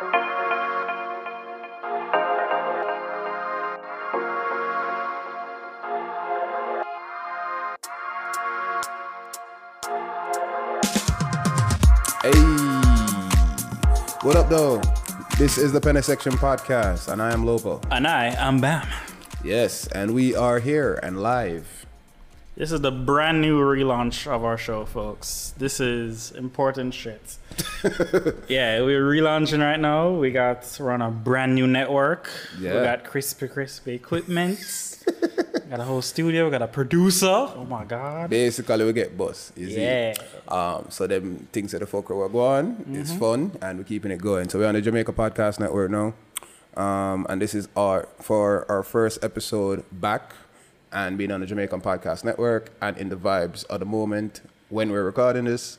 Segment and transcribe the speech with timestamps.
[0.00, 0.10] Hey,
[14.22, 14.80] what up, though?
[15.38, 17.84] This is the Penny Section Podcast, and I am Lopo.
[17.90, 18.88] And I am Bam.
[19.44, 21.84] Yes, and we are here and live.
[22.56, 25.52] This is the brand new relaunch of our show, folks.
[25.58, 27.36] This is important shit.
[28.48, 30.10] Yeah, we're relaunching right now.
[30.10, 32.30] We got we're on a brand new network.
[32.58, 32.74] Yeah.
[32.74, 34.58] We got crispy, crispy equipment.
[35.70, 36.46] got a whole studio.
[36.46, 37.26] We got a producer.
[37.26, 38.30] Oh my god.
[38.30, 39.16] Basically, we get
[39.68, 39.82] see?
[39.82, 40.14] Yeah.
[40.48, 42.84] Um, so them things that the fuck we're going.
[42.92, 44.48] It's fun, and we're keeping it going.
[44.48, 46.14] So we're on the Jamaica Podcast Network now,
[46.80, 50.34] um, and this is our for our first episode back,
[50.92, 54.90] and being on the Jamaican Podcast Network, and in the vibes of the moment when
[54.90, 55.78] we're recording this.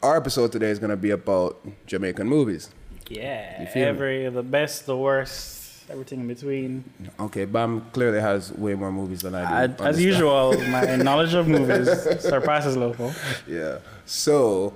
[0.00, 2.70] Our episode today is gonna be about Jamaican movies.
[3.08, 3.64] Yeah.
[3.66, 3.88] Feel me?
[3.88, 6.84] Every the best, the worst, everything in between.
[7.18, 9.82] Okay, Bam clearly has way more movies than I do.
[9.82, 11.88] I, as usual, my knowledge of movies
[12.20, 13.12] surpasses local.
[13.48, 13.78] Yeah.
[14.06, 14.74] So,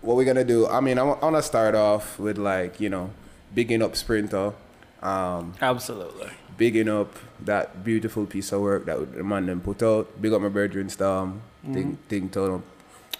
[0.00, 0.66] what we're gonna do?
[0.66, 3.10] I mean, I want to start off with like you know,
[3.54, 4.52] bigging up Sprinter,
[5.00, 6.30] um, Absolutely.
[6.58, 10.20] bigging up that beautiful piece of work that the man them put out.
[10.20, 12.62] Big up my brethren Storm, thing thing told him.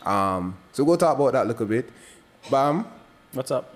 [0.04, 1.88] Um, so we'll talk about that a little bit.
[2.50, 2.86] Bam,
[3.32, 3.74] What's up?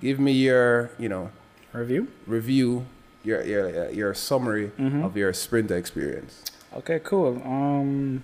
[0.00, 1.30] give me your you know
[1.72, 2.08] Review?
[2.26, 2.86] review,
[3.22, 6.42] your your your summary of your Sprinter experience.
[6.74, 7.40] Okay, cool.
[7.44, 8.22] Um,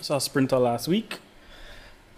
[0.00, 1.18] saw Sprinter last week.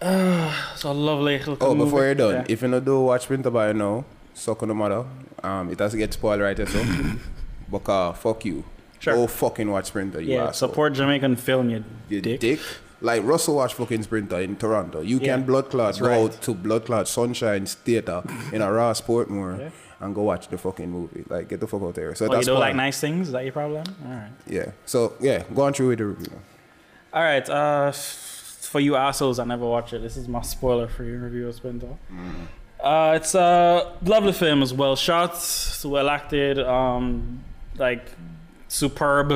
[0.03, 0.51] Uh,
[0.83, 1.85] a lovely little Oh, movie.
[1.85, 2.45] before you're done, Yeah.
[2.49, 5.05] if you don't do watch Sprinter by now, suck on the mother.
[5.43, 6.83] Um, it has to get spoiled right so.
[7.71, 8.63] but uh, fuck you.
[8.97, 9.13] Sure.
[9.13, 10.69] Go fucking watch Sprinter, you yeah, asshole.
[10.69, 12.39] support Jamaican film, you, You dick.
[12.39, 12.59] dick.
[13.01, 15.01] Like Russell watch fucking Sprinter in Toronto.
[15.01, 16.19] You Yeah, can blood clot go right.
[16.19, 18.21] out to blood clot Sunshine Theater
[18.53, 19.69] in a raw Sportmore Yeah.
[19.99, 21.23] and go watch the fucking movie.
[21.27, 22.13] Like get the fuck out there.
[22.15, 23.27] So Oh, you don't like nice things?
[23.27, 23.83] Is that your problem?
[24.05, 24.29] All right.
[24.47, 24.71] Yeah.
[24.85, 26.31] So yeah, go on through with the review.
[27.13, 27.49] All right.
[27.49, 31.47] Uh, for you assholes I never watch it, this is my spoiler for your review
[31.49, 31.95] of Sprinter.
[32.79, 35.33] Uh, it's a lovely film as well shot,
[35.85, 37.43] well acted, um,
[37.77, 38.05] like
[38.71, 39.27] superb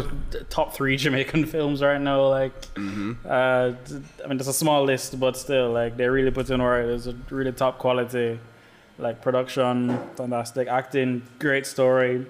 [0.50, 2.28] top three Jamaican films right now.
[2.30, 6.50] Like, uh, d- I mean, it's a small list, but still, like they really put
[6.50, 6.86] in work.
[6.88, 8.40] It's a really top quality,
[8.98, 12.26] like production, fantastic acting, great story.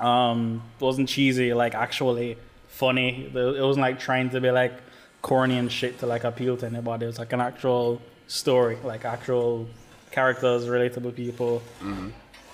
[0.00, 2.36] Um, wasn't cheesy, like actually
[2.68, 3.30] funny.
[3.34, 4.72] It wasn't like trying to be like
[5.22, 7.04] corny and shit to like appeal to anybody.
[7.04, 9.68] It was like an actual story, like actual
[10.10, 11.62] characters, relatable people.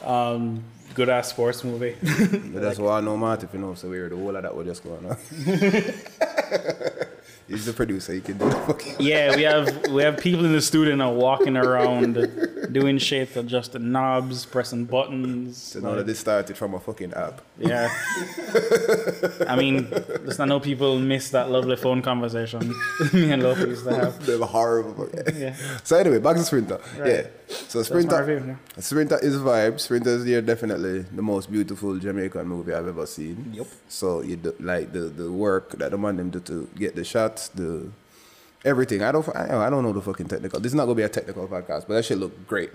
[0.05, 0.65] Um,
[0.95, 1.97] good ass sports movie.
[2.55, 4.13] But that's why I know Martin, if you know, so weird.
[4.13, 5.17] The whole of that was just going on.
[7.47, 8.15] He's the producer.
[8.15, 8.97] He can do the fucking.
[9.01, 12.15] yeah, we have we have people in the studio now walking around
[12.73, 15.59] doing shit, adjusting knobs, pressing buttons.
[15.59, 17.43] So now that this started from a fucking app.
[17.59, 17.91] Yeah.
[19.47, 19.91] I mean,
[20.23, 22.75] listen, I know people miss that lovely phone conversation
[23.13, 24.25] me and Loki used to have.
[24.25, 25.11] They were horrible.
[25.35, 25.55] Yeah.
[25.83, 26.81] So anyway, back to Sprinter.
[26.99, 27.11] Right.
[27.11, 27.27] Yeah.
[27.55, 29.81] So Sprinter, review, Sprinter is vibe.
[29.81, 33.53] Sprinter is yeah, definitely the most beautiful Jamaican movie I've ever seen.
[33.55, 33.67] Yep.
[33.89, 37.05] So you do, like the the work that the man them do to get the
[37.05, 37.91] shots, the
[38.65, 39.03] everything.
[39.03, 40.61] I don't I, I don't know the fucking technical.
[40.61, 42.71] This is not gonna be a technical podcast, but that shit look great.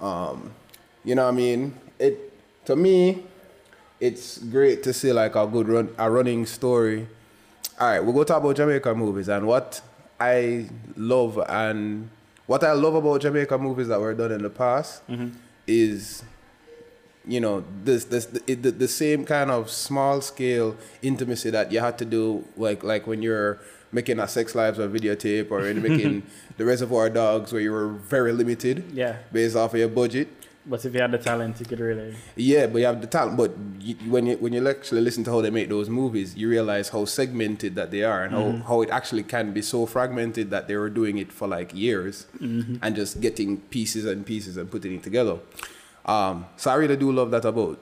[0.00, 0.52] Um,
[1.04, 1.74] you know what I mean?
[1.98, 2.32] It
[2.66, 3.24] to me,
[3.98, 7.08] it's great to see like a good run a running story.
[7.78, 9.80] All right, we'll go talk about Jamaican movies and what
[10.20, 12.10] I love and
[12.50, 15.28] what I love about Jamaica movies that were done in the past mm-hmm.
[15.68, 16.24] is
[17.24, 21.78] you know this this the, the, the same kind of small scale intimacy that you
[21.78, 23.60] had to do like like when you're
[23.92, 26.24] making a sex lives or videotape or making
[26.56, 29.18] the reservoir dogs where you were very limited Yeah.
[29.30, 30.26] based off of your budget
[30.66, 32.14] But if you had the talent, you could really.
[32.36, 33.36] yeah, but you have the talent.
[33.36, 36.48] But you, when you when you actually listen to how they make those movies, you
[36.48, 40.50] realize how segmented that they are, and how, how it actually can be so fragmented
[40.50, 44.70] that they were doing it for like years, and just getting pieces and pieces and
[44.70, 45.38] putting it together.
[46.04, 47.78] Um, so I really do love that about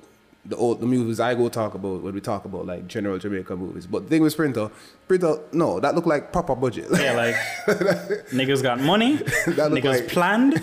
[0.48, 3.54] the old the movies I go talk about when we talk about like general Jamaica
[3.54, 3.86] movies.
[3.86, 4.70] But the thing with Sprinter,
[5.04, 6.86] Sprinter, no, that look like proper budget.
[6.90, 7.34] Yeah, like
[8.30, 9.16] niggas got money,
[9.46, 10.62] That niggas like- planned.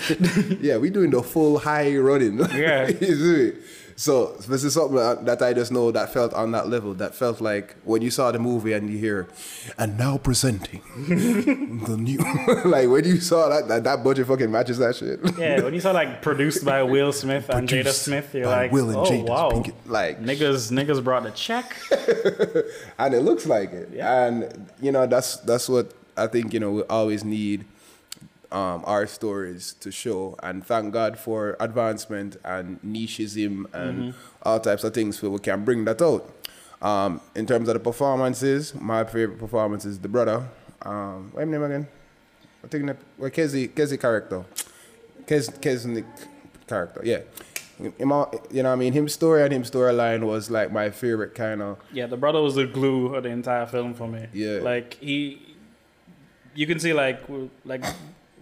[0.61, 2.39] yeah, we doing the full high running.
[2.39, 2.87] Yeah.
[2.87, 3.51] You see me?
[3.97, 6.93] So this is something that I just know that felt on that level.
[6.93, 9.29] That felt like when you saw the movie and you hear,
[9.77, 12.17] and now presenting the new.
[12.69, 15.21] like when you saw that, that that budget fucking matches that shit.
[15.37, 18.89] Yeah, when you saw like produced by Will Smith and Jada Smith, you're like, Will
[18.89, 19.75] and oh Jada wow, Pinkett.
[19.85, 21.73] Like niggas niggas brought the check.
[22.99, 23.91] and it looks like it.
[23.93, 24.25] Yeah.
[24.25, 27.63] And you know that's that's what I think you know we always need
[28.51, 30.35] um, our stories to show.
[30.43, 34.13] And thank God for advancement and nicheism and
[34.43, 36.29] all types of things so we can bring that out.
[36.81, 40.47] Um, in terms of the performances, my favorite performance is the brother.
[40.81, 41.87] Um, what's his name again?
[42.63, 44.43] I think that well, Kezi Kezi character.
[45.25, 46.05] Kez Kesnick
[46.67, 47.19] character, yeah.
[47.77, 48.93] Him, you know what I mean?
[48.93, 52.55] Him story and him storyline was like my favorite kind of Yeah, the brother was
[52.55, 54.27] the glue of the entire film for me.
[54.33, 54.59] Yeah.
[54.59, 55.55] Like he,
[56.53, 57.21] you can see like
[57.65, 57.83] like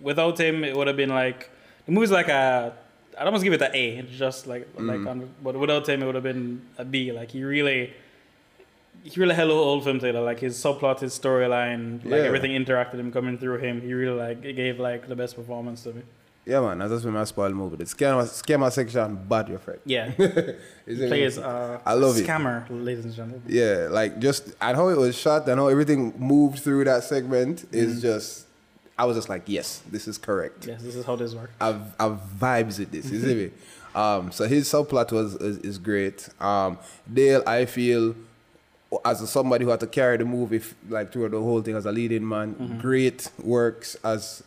[0.10, 1.50] without him it would have been like
[1.86, 2.74] the movie's like a
[3.18, 3.86] I'd almost give it an A.
[4.00, 4.88] It's just like Mm.
[4.92, 7.12] like on, but without him it would have been a B.
[7.12, 7.94] Like he really.
[9.04, 12.28] He really held old film together, like his subplot, his storyline, like Yeah.
[12.30, 13.82] everything interacted him coming through him.
[13.82, 16.04] He really like it gave like the best performance to me.
[16.46, 17.76] Yeah man, that's just when I spoil the movie.
[17.78, 19.80] The scammer scammer section bad your friend.
[19.86, 22.26] Yeah, it- plays uh, I love it.
[22.26, 23.42] scammer, ladies and gentlemen.
[23.48, 27.56] Yeah, like just and how it was shot and how everything moved through that segment
[27.72, 27.76] Mm.
[27.84, 28.46] is just
[28.98, 30.68] I was just like, yes, this is correct.
[30.68, 31.54] Yes, this is how this works.
[31.60, 33.52] I've I've vibes with this, see me?
[33.96, 36.28] Um, so his subplot was is, is great.
[36.42, 36.80] Um,
[37.12, 38.16] Dale, I feel
[39.06, 41.86] as a, somebody who had to carry the movie like throughout the whole thing as
[41.86, 42.80] a leading man, Mm-hmm.
[42.80, 44.42] great works as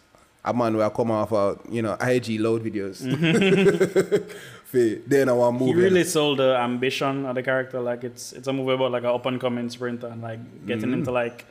[0.45, 3.03] a man who I come off of you know IG load videos.
[4.65, 5.65] Fi- then I want Mm-hmm.
[5.67, 5.85] He movie.
[5.85, 7.81] really sold the ambition of the character.
[7.81, 10.87] Like it's it's a movie about like an up and coming sprinter and like getting
[10.91, 10.95] Mm-hmm.
[10.95, 11.45] into like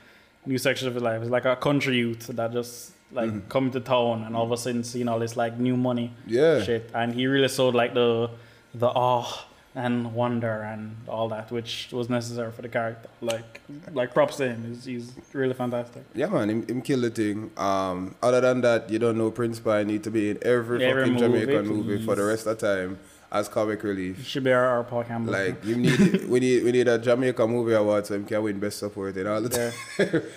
[0.46, 1.22] new sections of his life.
[1.22, 3.48] It's like a country youth that just like Mm-hmm.
[3.50, 6.62] come to town and all of a sudden seeing all this like new money Yeah.
[6.64, 6.90] shit.
[6.94, 8.30] And he really sold like the
[8.74, 9.46] the awe
[9.78, 13.10] and wonder and all that, which was necessary for the character.
[13.22, 13.62] Like
[13.94, 14.64] like props to him.
[14.68, 16.04] He's, he's really fantastic.
[16.14, 17.52] Yeah, man, him, him kill the thing.
[17.58, 21.04] Um, other than that, you don't know Prince Pie need to be in every Every
[21.10, 23.00] fucking movie, Jamaican movie for the rest of the time
[23.36, 24.26] as comic relief.
[24.26, 25.34] should be our, our Paul Campbell.
[25.34, 28.60] Like you need, we need, we need a Jamaica movie award so him can win
[28.60, 29.74] best support and all the time.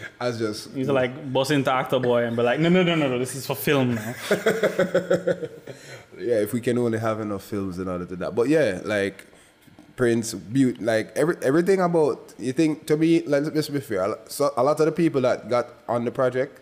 [0.21, 3.09] as just He's like bust into actor boy and be like, no, no, no, no,
[3.09, 4.15] no, this is for film now.
[6.19, 8.35] yeah, if we can only have enough films in order to that.
[8.35, 9.27] But yeah, like
[9.95, 13.23] Prince, beauty, like every everything about you think to me.
[13.23, 14.17] Like, let's be fair.
[14.27, 16.61] So a lot of the people that got on the project.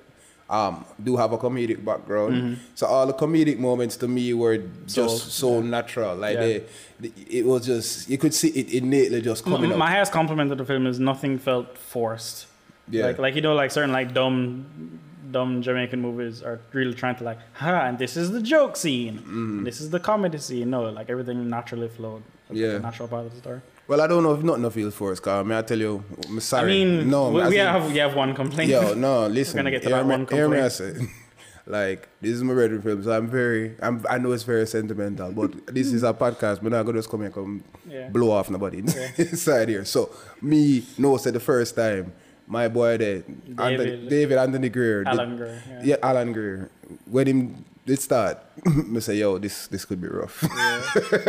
[0.49, 5.33] Um, do have a comedic background, so all the comedic moments to me were just
[5.33, 6.15] so, natural.
[6.15, 6.41] Like Yeah.
[6.47, 6.63] they,
[7.01, 10.53] they- it was just you could see it innately just coming my, my highest compliment
[10.53, 12.47] of the film is nothing felt forced.
[12.89, 13.07] Yeah.
[13.07, 15.01] Like like you know like certain like dumb
[15.33, 19.19] dumb Jamaican movies are really trying to like ha and this is the joke scene.
[19.19, 19.65] Mm-hmm.
[19.65, 20.71] This is the comedy scene.
[20.71, 22.23] No, like everything naturally flowed.
[22.51, 22.79] It's Yeah.
[22.79, 23.61] natural part of the story.
[23.88, 26.41] Well, I don't know if nothing feels for us, cause may I tell you, I'm
[26.41, 26.65] sorry.
[26.83, 28.71] I mean, no, we, we in- have we have one complaint.
[28.71, 29.56] Yo, no, listen.
[29.56, 30.73] We're gonna get to that me, one I complaint.
[30.73, 30.94] say,
[31.67, 35.31] like this is my bedroom film, so I'm very, I'm, I know it's very sentimental,
[35.33, 36.62] but this is a podcast.
[36.62, 38.09] We're not gonna just come here and come Yeah.
[38.09, 39.85] blow off nobody inside here.
[39.85, 40.11] So
[40.43, 42.12] me, no, said the first time,
[42.49, 43.23] my boy there,
[43.59, 45.61] Anthony, David- David Anthony Greer, Alan Gray.
[45.71, 45.81] Yeah.
[45.85, 46.71] yeah, Alan Greer,
[47.09, 50.43] when him did start, me say, yo, this this could be rough.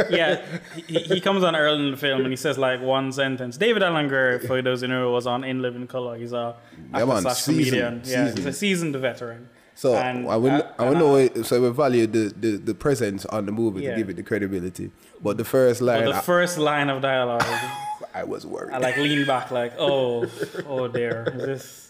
[0.09, 0.41] yeah,
[0.87, 3.57] he, he comes on early in the film and he says like one sentence.
[3.57, 6.17] David Alan Grier, for those who know, was on In Living Color.
[6.17, 6.55] He's a
[6.93, 8.01] Yeah, man, slash seasoned, comedian.
[8.05, 8.95] Yeah, he's a seasoned.
[8.95, 9.49] veteran.
[9.75, 12.73] So And, I would uh, I would know uh, so we value the, the, the
[12.73, 13.91] presence on the movie Yeah.
[13.91, 14.89] to give it the credibility.
[15.21, 17.43] But the first line, But the I, first line of dialogue,
[18.15, 18.73] I was worried.
[18.73, 20.25] I like lean back like, oh,
[20.65, 21.86] oh dear, is this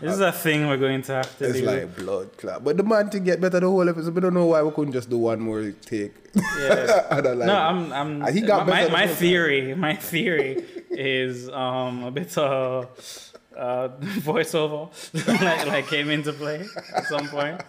[0.00, 1.50] this is a thing we're going to have to do.
[1.50, 1.66] it's do.
[1.66, 2.64] like blood clot.
[2.64, 4.14] But the man to get better the whole episode.
[4.14, 6.14] We don't know why we couldn't just do one more take.
[6.34, 7.06] Yeah.
[7.10, 7.56] I don't like no.
[7.56, 7.92] I'm.
[7.92, 8.32] I'm.
[8.32, 9.74] He got my better my theory.
[9.74, 12.86] My theory is um a bit uh,
[13.56, 13.88] uh
[14.24, 14.90] voiceover
[15.42, 16.64] like like came into play
[16.94, 17.60] at some point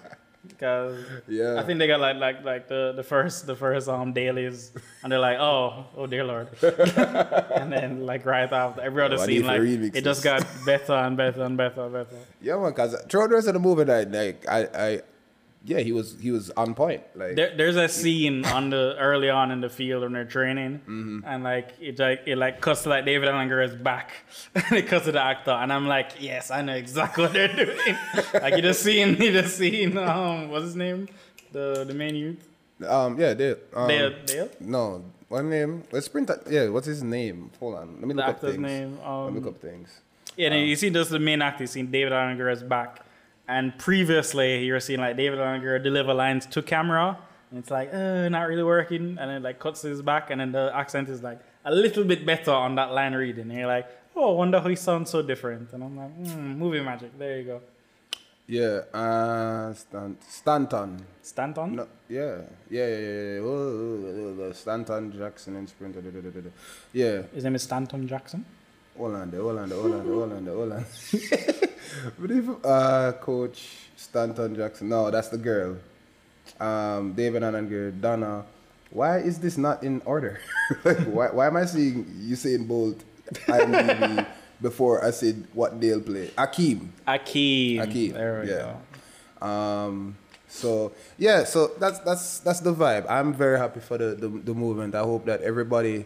[0.61, 1.59] because Yeah.
[1.59, 5.11] I think they got like like like the the first the first um dailies and
[5.11, 9.43] they're like oh oh dear lord and then like right after every other Oh, scene
[9.45, 12.15] like remix it just got better and better and better and better.
[12.41, 12.69] Yeah, man.
[12.71, 15.01] Because throughout the rest of the movie, like, like I, I,
[15.63, 17.03] yeah, he was he was on point.
[17.15, 20.79] Like There, there's a scene on the early on in the field when they're training,
[20.87, 21.19] Mm-hmm.
[21.25, 24.11] and like it like it like cuts to like David Alan Grier's back,
[24.55, 27.47] and it cuts to the actor, and I'm like, yes, I know exactly what they're
[27.55, 27.97] doing.
[28.33, 31.07] like you just seen, you just seen, um, what's his name,
[31.51, 32.47] the the main youth,
[32.87, 33.57] um, yeah, Dale.
[33.75, 35.83] Um, Dale, Dale, No, what name?
[35.91, 36.31] Let's print.
[36.49, 37.51] Yeah, what's his name?
[37.59, 37.87] Hold on.
[37.99, 38.63] Let me the look up actor's things.
[38.63, 38.97] name.
[38.97, 39.89] Let me Um, look up things.
[40.35, 43.05] yeah, and you see just the main actor, you seen David Alan Grier's back,
[43.47, 47.17] and previously you were seeing like David Alan Grier deliver lines to camera.
[47.49, 49.17] And it's like, uh, not really working.
[49.19, 52.25] And then like cuts his back, and then the accent is like a little bit
[52.25, 53.49] better on that line reading.
[53.49, 55.73] And you're like, oh, I wonder how he sounds so different.
[55.73, 57.17] And I'm like, hmm, movie magic.
[57.17, 57.61] There you go.
[58.47, 61.05] Yeah, uh, Stan- Stanton.
[61.21, 61.75] Stanton?
[61.75, 63.33] No, yeah, yeah, yeah, yeah.
[63.35, 63.39] yeah.
[63.39, 66.01] Oh, oh, oh, oh, Stanton Jackson and Sprinter.
[66.91, 68.43] Yeah, His name is Stanton Jackson.
[68.97, 69.59] Hold on there, hold
[70.71, 70.85] on.
[72.19, 75.77] But if uh, Coach Stanton Jackson, no, that's the girl.
[76.59, 78.45] Um, David and girl Donna.
[78.91, 80.39] Why is this not in order?
[80.83, 83.03] like, why, why am I seeing you saying Bolt
[83.47, 84.25] IMDb
[84.61, 86.27] before I said what they'll play?
[86.37, 86.89] Akeem.
[87.07, 87.77] Akeem.
[87.79, 88.75] Akeem, There we yeah.
[89.39, 89.45] go.
[89.47, 90.17] Um,
[90.47, 93.05] so yeah, so that's that's that's the vibe.
[93.09, 94.93] I'm very happy for the the, the movement.
[94.93, 96.05] I hope that everybody,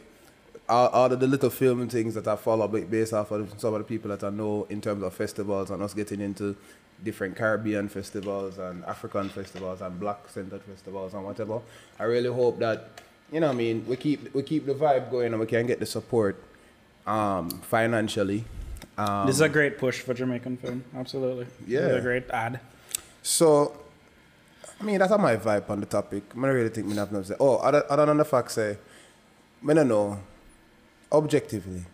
[0.67, 3.79] all, all of the little film things that I follow based off of some of
[3.79, 6.55] the people that I know in terms of festivals and us getting into
[7.03, 11.61] different Caribbean festivals and African festivals and Black centered festivals and whatever.
[11.99, 15.11] I really hope that you know what I mean we keep we keep the vibe
[15.11, 16.41] going and we can get the support
[17.05, 18.43] um, financially.
[18.97, 20.83] Um, this is a great push for Jamaican film.
[20.95, 21.47] Absolutely.
[21.67, 21.81] Yeah.
[21.81, 22.59] It's a great ad.
[23.21, 23.75] So,
[24.79, 26.23] I mean, that's my vibe on the topic.
[26.31, 27.35] I don't really think we have nothing to say.
[27.39, 28.77] Oh, other, other than the fact say,
[29.67, 30.19] I don't know,
[31.17, 31.85] objectively,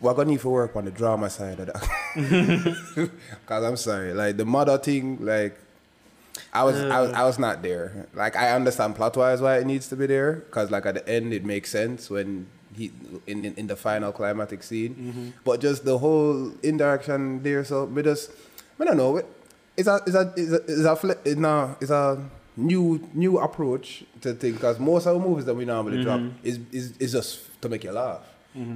[0.00, 1.88] we're going to need to work on the drama side of that.
[3.40, 5.58] Because I'm sorry, like the mother thing, like,
[6.52, 8.06] I was, I was I was not there.
[8.14, 11.08] Like I understand plot wise why it needs to be there because like at the
[11.08, 12.90] end it makes sense when he
[13.26, 17.64] in in, in the final climatic scene, but just the whole indirection there.
[17.64, 18.30] So me just
[18.80, 19.22] I don't know.
[19.76, 24.04] It's a it's a it's a it's a, it's a, it's a new new approach
[24.20, 26.46] to things because most of the movies that we normally drop mm-hmm.
[26.46, 28.20] is, is is just to make you laugh.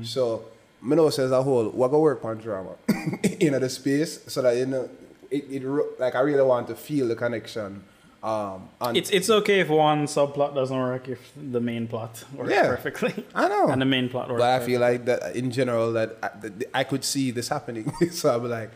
[0.04, 0.44] So
[0.80, 2.70] me know says a whole we're gonna work on drama
[3.40, 4.88] in the space so that you know
[5.30, 5.62] it, it
[6.00, 7.84] like I really want to feel the connection.
[8.22, 12.50] Um, and It's it's okay if one subplot doesn't work if the main plot works
[12.50, 12.68] Yeah.
[12.68, 13.12] perfectly.
[13.34, 13.68] I know.
[13.68, 14.40] And the main plot works.
[14.40, 14.72] But I perfectly.
[14.72, 17.92] feel like that in general that I, that I could see this happening.
[18.10, 18.70] so I'm like,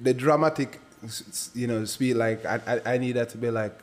[0.00, 0.80] the dramatic,
[1.54, 2.14] you know, speed.
[2.14, 3.78] Like I, I, I need that to be like,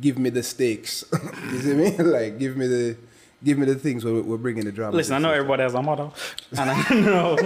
[0.00, 1.04] give me the stakes.
[1.52, 1.96] you see me?
[1.96, 2.96] Like give me the,
[3.44, 4.96] give me the things where we're bringing the drama.
[4.96, 6.10] Listen, I know everybody has a mother,
[6.58, 7.36] and I know,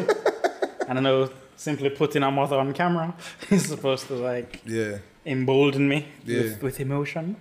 [0.88, 3.14] and I know simply putting a mother on camera
[3.50, 4.99] is supposed to like Yeah.
[5.26, 6.42] embolden me Yeah.
[6.42, 7.37] with, with emotion,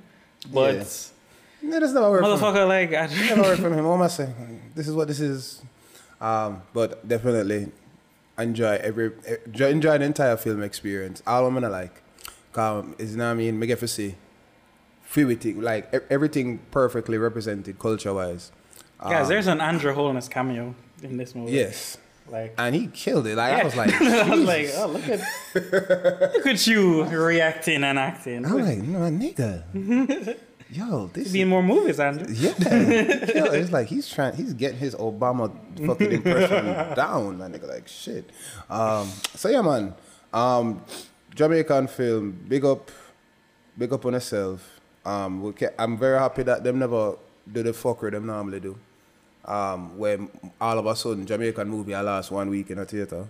[0.51, 0.83] but Yeah.
[1.61, 2.27] No, that's for me.
[2.27, 3.85] motherfucker, like I, never heard from him.
[3.85, 4.61] What am I saying?
[4.75, 5.61] This is what this is.
[6.21, 7.71] Um, but definitely
[8.37, 9.11] enjoy every
[9.45, 11.21] enjoy, the entire film experience.
[11.27, 12.01] All I'm gonna like,
[12.55, 13.59] um, is you know what I mean.
[13.59, 14.15] Me get to see,
[15.17, 18.51] everything like everything perfectly represented culture wise.
[19.01, 21.53] guys, there's an Andrew Holness cameo in this movie.
[21.53, 21.97] yes,
[22.29, 23.35] like and he killed it.
[23.35, 25.19] Like I was like, I was like, oh look at
[26.35, 28.45] look at you reacting and acting.
[28.45, 30.37] I'm like, no, nigga,
[30.69, 31.31] yo, this.
[31.31, 32.27] Be in more movies, Andrew.
[32.31, 34.35] Yeah, Yo, it's like he's trying.
[34.35, 35.51] He's getting his Obama
[35.85, 37.53] fucking impression down, man.
[37.53, 38.29] Nigga, like shit.
[38.69, 39.95] Um, so yeah, man.
[40.31, 40.83] Um,
[41.33, 42.31] Jamaican film.
[42.47, 42.91] Big up,
[43.77, 44.78] big up on yourself.
[45.09, 47.15] Um, we I'm very happy that them never
[47.51, 48.75] do the fuckery them normally do.
[49.45, 50.19] Um, where
[50.61, 53.25] all of a sudden Jamaican movie I last one week in a theater.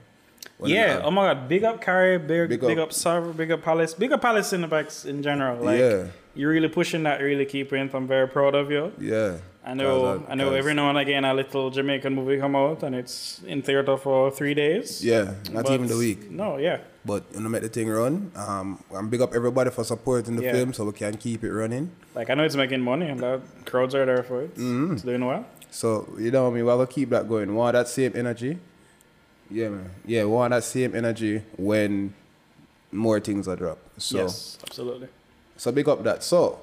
[0.57, 0.99] When, Yeah.
[1.03, 1.47] uh, Oh my God.
[1.47, 2.17] Big up Carrie.
[2.17, 3.35] Big, Big big, up- up Sarver.
[3.35, 3.93] Big up Palace.
[3.93, 5.63] Big up Palace in the Cineplex in general.
[5.63, 6.07] Like, Yeah.
[6.35, 7.21] You're really pushing that.
[7.21, 7.93] Really keeping it.
[7.93, 8.91] I'm very proud of you.
[8.99, 9.37] yeah.
[9.65, 10.19] I know.
[10.19, 10.53] Cause I know.
[10.53, 14.31] Every now and again, a little Jamaican movie come out, and it's in theater for
[14.31, 15.03] three days.
[15.03, 16.31] Yeah, not But even the week.
[16.31, 16.57] No.
[16.57, 16.79] Yeah.
[17.05, 18.31] But you know, make the thing run.
[18.35, 20.53] Um, and big up everybody for supporting the Yeah.
[20.53, 21.91] film so we can keep it running.
[22.15, 24.55] Like I know it's making money, and the crowds are there for it.
[24.55, 24.93] Mm-hmm.
[24.93, 25.45] It's doing well.
[25.71, 26.65] So you know what I mean.
[26.65, 27.49] We're gonna keep that going.
[27.49, 28.57] We want that same energy.
[29.51, 29.89] Yeah, man.
[30.05, 32.13] Yeah, we want that same energy when
[32.91, 34.01] more things are dropped.
[34.01, 34.57] So yes.
[34.63, 35.09] Absolutely.
[35.57, 36.23] so big up that.
[36.23, 36.59] So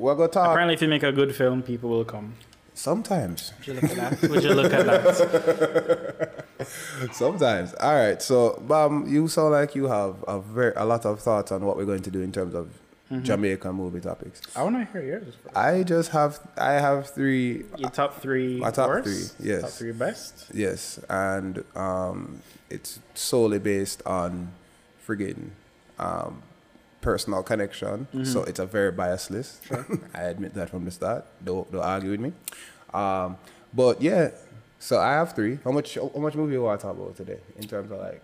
[0.00, 2.34] we're gonna talk Apparently, if you make a good film, people will come.
[2.74, 3.52] sometimes.
[3.58, 4.30] Would you look at that?
[4.30, 6.44] Would you look at that?
[7.12, 7.74] Sometimes.
[7.74, 8.20] All right.
[8.22, 11.76] So Bam, you sound like you have a very a lot of thoughts on what
[11.76, 12.68] we're going to do in terms of
[13.10, 13.24] Mm-hmm.
[13.24, 14.40] Jamaican movie topics.
[14.54, 15.34] I want to hear yours.
[15.42, 15.56] First.
[15.56, 18.60] I just have I have three Your top three.
[18.60, 19.62] My top worst, three, yes.
[19.62, 20.46] Top three best.
[20.54, 22.40] Yes, and um,
[22.70, 24.52] it's solely based on
[25.04, 25.50] friggin'
[25.98, 26.40] um,
[27.00, 28.06] personal connection.
[28.24, 29.60] So it's a very biased list.
[30.14, 31.24] I admit that from the start.
[31.44, 32.32] Don't don't argue with me.
[32.94, 33.36] Um,
[33.72, 34.30] but yeah,
[34.78, 35.58] so I have three.
[35.64, 38.22] How much how much movie you want to talk about today in terms of like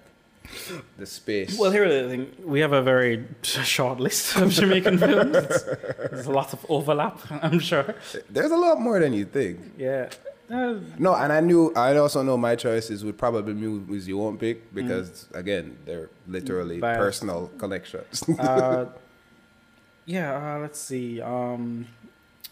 [0.98, 1.58] the space?
[1.58, 2.32] Well, here's the thing.
[2.44, 5.36] We have a very short list of Jamaican films.
[5.36, 5.64] It's-
[6.10, 7.94] There's a lot of overlap, I'm sure.
[8.30, 9.58] there's a lot more than you think.
[9.78, 10.08] Yeah.
[10.48, 14.38] No, and I knew I also know my choices would probably be movies you won't
[14.38, 18.22] pick because again they're literally personal connections.
[18.38, 18.86] uh,
[20.06, 21.20] yeah, uh, let's see.
[21.20, 21.86] Um,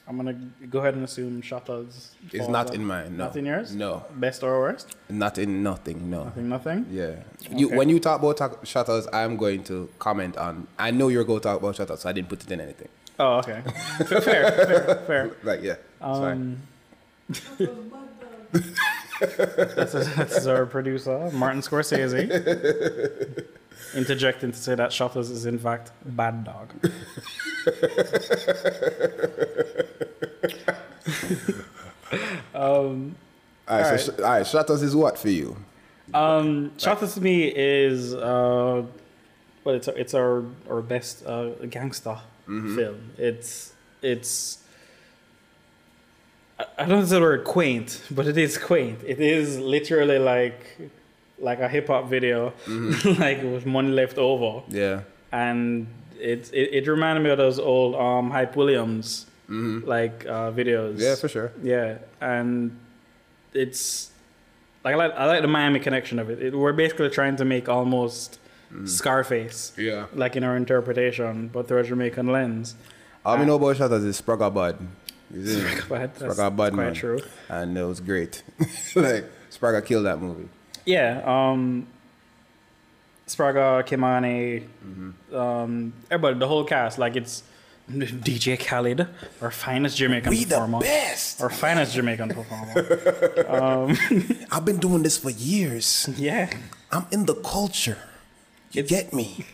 [0.07, 2.11] I'm going to go ahead and assume Shottas.
[2.31, 3.17] It's not in mine.
[3.17, 3.25] No.
[3.25, 3.75] Not in yours?
[3.75, 4.05] No.
[4.17, 4.95] Best or worst?
[5.09, 6.11] Not in nothing.
[6.11, 6.25] No.
[6.25, 6.87] Nothing, nothing?
[6.91, 7.15] Yeah.
[7.51, 10.67] You when you talk about talk, Shottas, I'm going to comment on.
[10.79, 12.89] I know you're going to talk about Shottas, so I didn't put it in anything.
[13.19, 13.63] Oh, okay.
[14.09, 15.31] fair, fair, fair.
[15.43, 16.61] Like yeah, it's fine.
[19.21, 23.45] That's, that's our producer, Martin Scorsese.
[23.95, 26.71] Interjecting to say that Shottas is in fact bad dog.
[32.55, 33.15] um,
[33.69, 35.57] All right, so sh- all right, Shottas is what for you?
[36.13, 38.83] um, to me is uh,
[39.65, 43.11] well, it's it's our our best uh, gangster film.
[43.17, 44.59] It's it's.
[46.59, 48.99] I- I don't know the word quaint, but it is quaint.
[49.07, 50.61] It is literally like
[51.39, 52.53] like a hip hop video,
[53.19, 55.01] like with money left over, Yeah.
[55.33, 55.87] and
[56.21, 60.99] it, it it reminded me of those old um Hype Williams like uh, videos.
[61.01, 61.53] Yeah, for sure.
[61.63, 62.79] Yeah, and
[63.53, 64.11] it's
[64.85, 66.41] like I like, I like the Miami connection of it.
[66.43, 66.55] it.
[66.57, 68.39] We're basically trying to make almost
[68.87, 70.07] Scarface, Yeah.
[70.15, 72.75] like in our interpretation, but through a Jamaican lens.
[73.25, 74.77] All we know about Shottas is Spragga Bud.
[75.35, 75.65] See?
[75.89, 77.21] But that's Bud, quite true.
[77.49, 78.43] And it was great.
[78.95, 80.49] like, Spragga killed that movie.
[80.87, 81.87] Yeah, um,
[83.27, 85.35] Spragga, Ky-Mani, Mm-hmm.
[85.37, 86.99] um, everybody, the whole cast.
[86.99, 87.43] Like it's
[87.91, 89.07] DJ Khaled,
[89.41, 91.41] our finest Jamaican We the best.
[91.43, 93.97] Our finest Jamaican performer.
[94.51, 96.09] I've been doing this for years.
[96.17, 96.51] yeah,
[96.93, 97.99] I'm in the culture.
[98.73, 99.45] You It's- get me.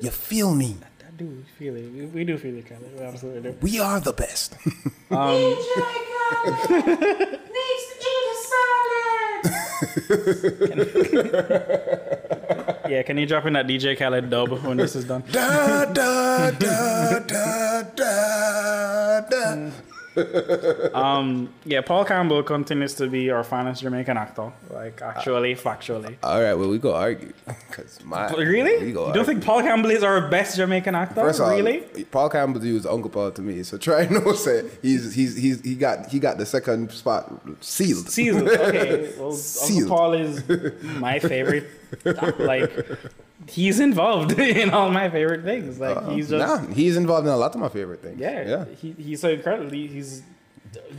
[0.00, 0.76] You feel me.
[1.12, 1.92] I do feel it.
[1.92, 2.98] We, we do feel it, Khaled.
[2.98, 3.56] We absolutely do.
[3.60, 4.56] We are the best.
[5.12, 6.74] Um, needs to
[8.08, 9.44] eat a salad.
[12.88, 15.22] yeah, can you drop in that DJ Khaled dub when this is done?
[15.30, 19.70] da, da, da, da, da, da.
[20.94, 24.52] Um, yeah, Paul Campbell continues to be our finest Jamaican actor.
[24.70, 26.16] Like actually, factually.
[26.22, 27.32] All right, well, we go argue.
[27.70, 28.78] Cause my, Really?
[28.80, 29.24] We You don't argue.
[29.24, 31.22] think Paul Campbell is our best Jamaican actor?
[31.22, 32.04] First of all, really?
[32.10, 35.74] Paul Campbell used Uncle Paul to me, so try no say he's he's he's he
[35.74, 38.08] got he got the second spot sealed.
[38.10, 38.50] Seasons.
[38.50, 39.12] Okay.
[39.18, 39.82] Well, Sealed.
[39.82, 40.42] Uncle Paul is
[40.98, 41.66] my favorite.
[42.38, 42.72] Like,
[43.48, 45.78] he's involved in all my favorite things.
[45.80, 46.44] Like, he's just.
[46.48, 48.18] Uh, nah, he's involved in a lot of my favorite things.
[48.20, 48.48] Yeah.
[48.48, 49.86] yeah, He, he's so incredibly.
[49.86, 50.22] He's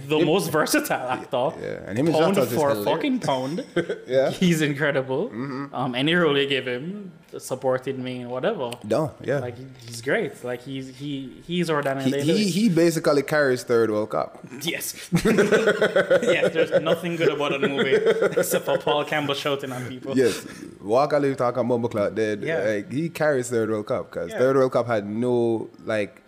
[0.07, 1.51] the most versatile actor.
[1.61, 1.83] yeah.
[1.87, 2.85] And him Pound for hilarious.
[2.85, 3.65] fucking pound.
[4.07, 4.29] Yeah.
[4.31, 5.29] He's incredible.
[5.73, 8.71] Um, any role they give him, supported me, and whatever.
[8.83, 9.39] No, yeah.
[9.39, 10.43] Like he's great.
[10.43, 14.39] Like he's he he's Daniel he, he he basically carries third World Cop.
[14.61, 15.09] Yes.
[15.25, 17.95] yes, there's nothing good about the movie
[18.39, 20.15] except for Paul Campbell shouting at people.
[20.17, 20.45] Yes,
[20.81, 22.43] Walker Live talk and Bumbleclot dead.
[22.43, 22.59] Yeah.
[22.63, 24.37] Like, he carries third World Cop because Yeah.
[24.39, 26.19] third World Cop had no like.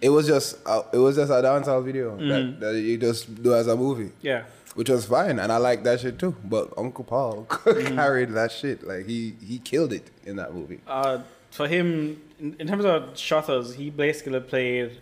[0.00, 2.60] It was just uh, it was just a dancehall video Mm-hmm.
[2.60, 4.44] that, that you just do as a movie, Yeah.
[4.74, 6.34] which was fine, and I like that shit too.
[6.44, 7.96] But Uncle Paul Mm-hmm.
[7.96, 10.80] carried that shit like he he killed it in that movie.
[10.86, 11.18] Uh,
[11.50, 15.00] for him, in, in terms of Shottas, he basically played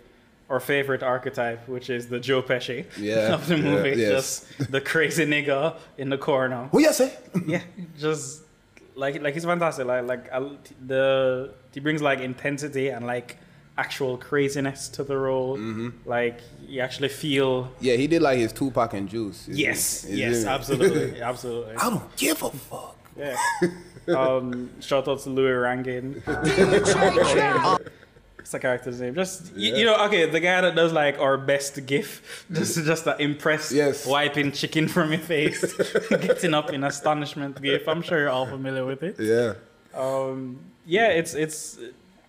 [0.50, 4.00] our favorite archetype, which is the Joe Pesci Yeah, of the yeah, movie.
[4.00, 4.10] yes.
[4.10, 6.68] Just the crazy nigga in the corner.
[6.72, 7.12] Who you say?
[7.46, 7.62] yeah,
[7.98, 8.42] just
[8.96, 9.86] like like he's fantastic.
[9.86, 10.40] Like like I,
[10.86, 13.36] the he brings like intensity and like
[13.78, 15.56] actual craziness to the role.
[15.56, 16.08] Mm-hmm.
[16.08, 17.70] Like you actually feel.
[17.80, 19.48] Yeah, he did like his Tupac and Juice.
[19.48, 20.10] Yes, see?
[20.10, 21.76] You yes, see absolutely, absolutely.
[21.76, 22.96] I don't give a fuck.
[23.16, 23.36] Yeah.
[24.08, 26.22] Um, shout out to Louie Rankin.
[28.38, 29.14] It's the character's name?
[29.14, 33.04] Just you, you know, okay, the guy that does like our best gif, just just
[33.04, 34.06] that impressed, Yes.
[34.06, 35.60] wiping chicken from your face,
[36.08, 37.86] getting up in astonishment gif.
[37.86, 39.20] I'm sure you're all familiar with it.
[39.20, 39.52] Yeah.
[39.92, 41.78] Um, yeah, it's it's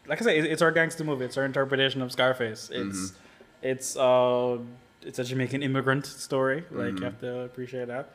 [0.09, 1.25] like I say, it's our gangster movie.
[1.25, 2.69] It's our interpretation of Scarface.
[2.73, 3.13] It's
[3.61, 4.57] it's uh
[5.01, 6.65] it's a Jamaican immigrant story.
[6.71, 8.09] Like you have to appreciate that.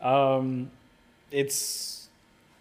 [0.00, 0.70] Um,
[1.32, 2.08] it's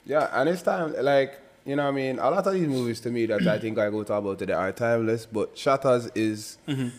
[0.06, 2.20] Yeah, and it's time, like, you know what I mean?
[2.20, 4.54] A lot of these movies to me that I think I go talk about today
[4.54, 6.90] are timeless, but Shottas is, Mm-hmm.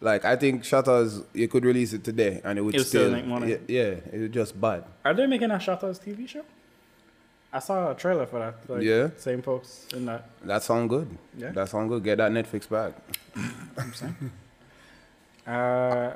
[0.00, 3.12] like, I think Shottas, you could release it today and it would It'll still still,
[3.12, 3.50] make money.
[3.52, 4.84] Yeah, yeah, it was just bad.
[5.04, 6.44] Are they making a Shottas TV show?
[7.52, 8.54] I saw a trailer for that.
[8.68, 9.08] Like, Yeah.
[9.16, 10.28] Same folks in that.
[10.44, 11.08] That sound good.
[11.36, 11.50] Yeah.
[11.50, 12.04] That sound good.
[12.04, 12.92] Get that Netflix back.
[13.76, 13.92] I'm
[15.46, 15.50] Uh,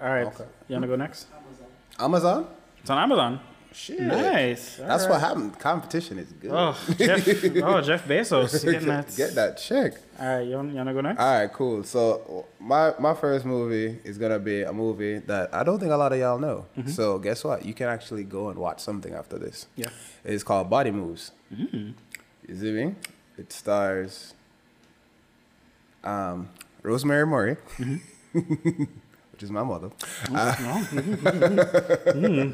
[0.03, 0.27] all right.
[0.27, 0.44] Okay.
[0.68, 1.27] You wanna go next?
[1.35, 1.66] Amazon.
[1.99, 2.47] Amazon?
[2.81, 3.40] It's on Amazon.
[3.75, 4.01] Shit.
[4.01, 4.77] Nice.
[4.77, 5.59] That's All what happened.
[5.59, 6.53] Competition is good.
[6.53, 7.27] Oh, Jeff.
[7.63, 8.65] oh, Jeff Bezos.
[8.65, 9.13] Getting that.
[9.17, 9.95] Get that check.
[10.21, 10.47] All right.
[10.47, 11.21] You wanna, you wanna go next?
[11.21, 11.83] All right, cool.
[11.83, 15.97] So my my first movie is gonna be a movie that I don't think a
[15.97, 16.67] lot of y'all know.
[16.79, 16.91] Mm-hmm.
[16.91, 17.65] So guess what?
[17.65, 19.67] You can actually go and watch something after this.
[19.75, 19.89] Yeah.
[20.25, 21.33] It's called Body Moves.
[21.53, 21.91] Mm-hmm.
[22.49, 22.95] You see me?
[23.37, 24.35] It stars
[26.05, 26.49] um,
[26.83, 28.85] Rosemary Murray, mm-hmm.
[29.33, 29.91] which is my mother,
[30.33, 30.55] Uh,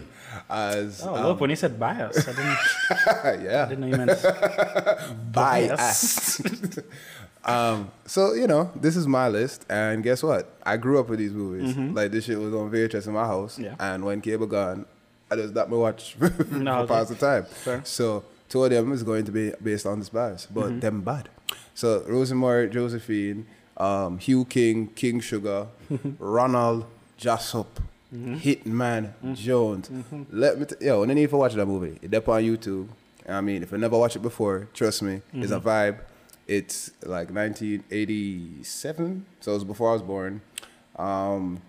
[0.48, 3.96] as Oh, um, look, when he said bias, I didn't, yeah, I didn't know you
[3.96, 6.40] meant bias.
[7.44, 10.52] um, so you know, this is my list, and guess what?
[10.64, 11.76] I grew up with these movies.
[11.76, 13.74] Like this shit was on VHS in my house, Yeah.
[13.78, 14.86] and when cable gone,
[15.30, 16.94] I just that my watch for No, okay.
[16.94, 17.44] pass the time.
[17.44, 17.82] Fair.
[17.84, 20.80] So two of them is going to be based on this bias, but Mm-hmm.
[20.80, 21.28] them bad.
[21.74, 25.68] So Rosemary, Josephine, um, Hugh King, King Sugar,
[26.18, 26.84] Ronald,
[27.16, 27.80] Jessup,
[28.14, 28.34] Mm-hmm.
[28.36, 29.88] Hitman, Jones.
[30.30, 32.88] Let me, t- yo, when you need to watch that movie, it's up on YouTube.
[33.28, 35.68] I mean, if you never watched it before, trust me, it's a Mm-hmm.
[35.68, 35.98] vibe.
[36.48, 40.40] It's like 1987, so it was before I was born.
[40.98, 41.62] Um,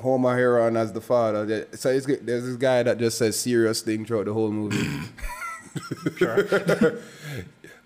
[0.00, 1.66] Homer Heron as the father.
[1.72, 4.86] So it's, there's this guy that just says serious thing throughout the whole movie.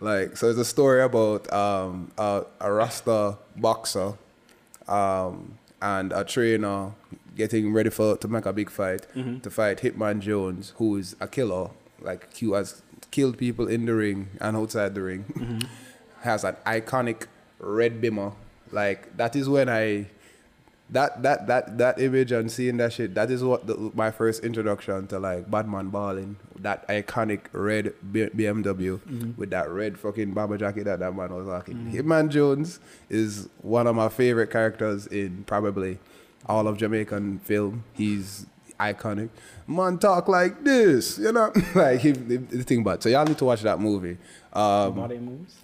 [0.00, 4.14] like, so it's a story about um, a, a Rasta boxer
[4.88, 6.92] um, and a trainer
[7.36, 9.38] getting ready for to make a big fight mm-hmm.
[9.40, 11.70] to fight Hitman Jones, who is a killer.
[12.00, 15.24] Like, he has killed people in the ring and outside the ring.
[15.36, 15.58] Mm-hmm.
[16.22, 17.26] has an iconic
[17.58, 18.34] red bimmer.
[18.70, 20.06] Like, that is when I
[20.92, 24.44] that that that that image and seeing that shit that is what the, my first
[24.44, 29.32] introduction to like Batman balling that iconic red B- BMW mm-hmm.
[29.36, 31.90] with that red fucking bomber jacket that that man was rocking.
[31.92, 35.98] Hitman Jones is one of my favorite characters in probably
[36.46, 37.84] all of Jamaican film.
[37.94, 38.46] He's
[38.80, 39.28] iconic.
[39.66, 42.82] Man talk like this, you know, like he, the, the thing.
[42.82, 44.18] But so y'all need to watch that movie.
[44.52, 45.54] Um, Body moves.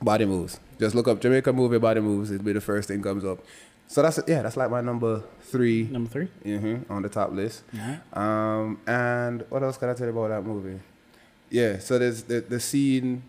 [0.00, 0.60] Body moves.
[0.78, 2.30] Just look up Jamaican movie body moves.
[2.30, 3.38] It'll be the first thing comes up.
[3.86, 6.28] So that's yeah, that's like my number three Number three.
[6.44, 7.62] mhm, on the top list.
[7.78, 8.00] Alright.
[8.16, 10.80] Um, and what else can I tell you about that movie?
[11.50, 13.22] Yeah, so there's the the scene.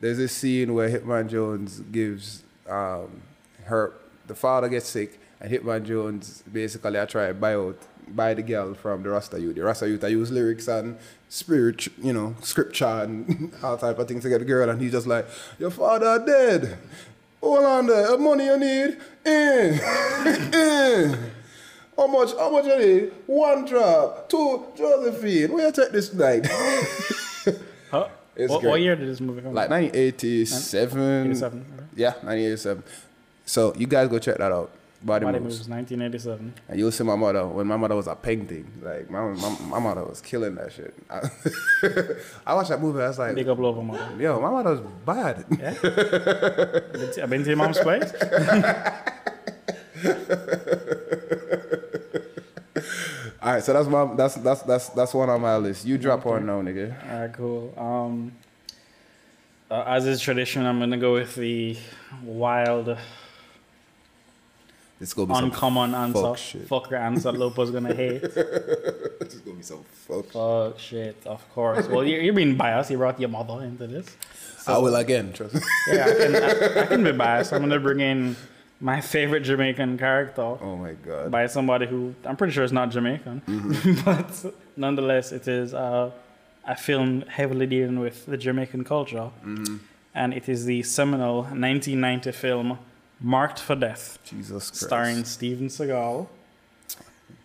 [0.00, 3.22] There's this scene where Hitman Jones gives um,
[3.64, 3.94] her
[4.26, 7.78] the father gets sick, Hitman Jones basically I try to buy out
[8.08, 9.56] buy the girl from the Rasta youth.
[9.56, 10.96] The Rasta youth I use lyrics and
[11.28, 14.92] spirit, you know, scripture and all type of things to get the girl, and he's
[14.92, 15.26] just like,
[15.58, 16.78] your father dead.
[17.40, 18.98] Hold on there, money you need?
[19.24, 19.78] Eh,
[20.52, 21.16] eh.
[21.96, 22.32] How much?
[22.32, 23.12] How much you need?
[23.26, 25.52] One drop, two Josephine.
[25.52, 26.46] Where you take this night?
[27.88, 28.08] Huh?
[28.36, 29.94] What, what year did this movie come like out?
[29.94, 31.26] 1987.
[31.26, 31.60] 87.
[31.60, 31.84] okay.
[31.94, 32.82] Yeah, 1987.
[33.44, 34.72] So you guys go check that out.
[35.06, 35.58] Body, Body moves.
[35.58, 36.54] moves, 1987.
[36.68, 38.70] And you'll see my mother when my mother was a painting.
[38.82, 40.92] Like my my, my mother was killing that shit.
[41.08, 41.30] I,
[42.50, 43.00] I watched that movie.
[43.00, 44.22] I was like, Big up love my mother.
[44.22, 45.44] yo, my mother was bad.
[45.58, 47.22] Yeah.
[47.22, 48.12] I've been to your mom's place.
[53.42, 55.86] All right, so that's my that's that's that's that's one on my list.
[55.86, 56.94] You drop one now, nigga.
[57.12, 57.74] All right, cool.
[57.76, 58.32] Um,
[59.70, 61.76] uh, as is tradition, I'm gonna go with the
[62.24, 62.96] wild,
[65.00, 66.22] It's gonna be some uncommon answer.
[66.22, 66.68] fuck shit.
[66.68, 67.30] Fucker answer.
[67.32, 68.22] Lopo's gonna hate.
[68.22, 70.26] this is gonna be some fuck.
[70.26, 71.16] Fuck shit.
[71.26, 71.86] Of course.
[71.86, 72.90] Well, you're, you're being biased.
[72.90, 74.16] You brought your mother into this.
[74.66, 75.32] I will again.
[75.32, 75.60] Trust me.
[75.92, 77.52] Yeah, I can, I, I can be biased.
[77.52, 78.36] I'm gonna bring in
[78.80, 80.42] my favorite Jamaican character.
[80.42, 81.30] Oh my god.
[81.30, 83.42] by somebody who I'm pretty sure is not Jamaican,
[84.04, 84.44] but
[84.76, 86.10] nonetheless, it is uh,
[86.66, 89.30] a film heavily dealing with the Jamaican culture,
[90.14, 92.78] and it is the seminal 1990 film
[93.20, 94.84] "Marked for Death," Jesus Christ.
[94.86, 96.28] starring Steven Seagal.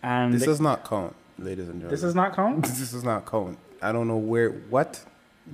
[0.02, 1.90] And This does not count, ladies and gentlemen.
[1.90, 2.64] this is not count.
[2.80, 3.58] This is not count.
[3.80, 4.50] I don't know where.
[4.50, 5.00] What?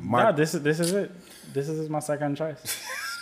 [0.03, 1.11] No, this is this is it.
[1.53, 2.61] This is my second choice.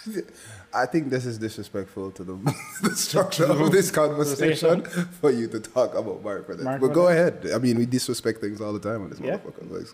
[0.74, 2.34] I think this is disrespectful to the,
[2.82, 4.82] the structure of this conversation
[5.20, 6.64] for you to talk about Mark for this.
[6.64, 7.48] Mark but go ahead.
[7.54, 9.38] I mean, we disrespect things all the time on this Yeah.
[9.38, 9.70] motherfucker.
[9.70, 9.86] Like,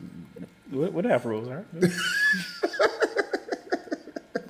[0.71, 1.65] We, we have rules, right?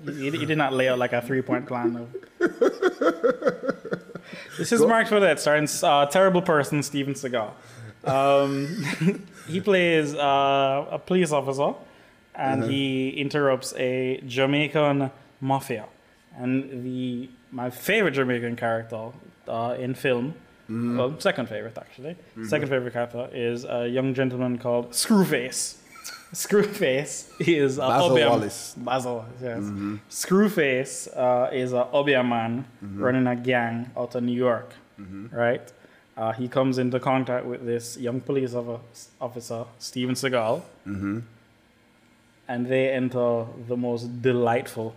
[0.04, 1.96] you, you- you did not lay out like a three point plan.
[1.96, 2.08] Of...
[4.58, 7.50] this is marked for that, starring uh, terrible person Steven Seagal.
[8.04, 8.84] Um,
[9.48, 11.74] he plays uh, a police officer,
[12.34, 15.86] and he interrupts a Jamaican mafia.
[16.36, 19.10] And the my favorite Jamaican character
[19.46, 20.34] uh, in film,
[20.96, 22.16] well, second favorite actually,
[22.48, 25.76] second favorite character is a young gentleman called Screwface.
[26.32, 28.74] Screwface is a Basil Obeah- Wallace.
[28.76, 29.62] Basil, yes.
[30.10, 34.72] Screwface uh, is a Obeah man running a gang out of New York,
[35.30, 35.72] right?
[36.16, 38.54] Uh, he comes into contact with this young police
[39.20, 40.62] officer, Steven Seagal,
[42.48, 44.94] and they enter the most delightful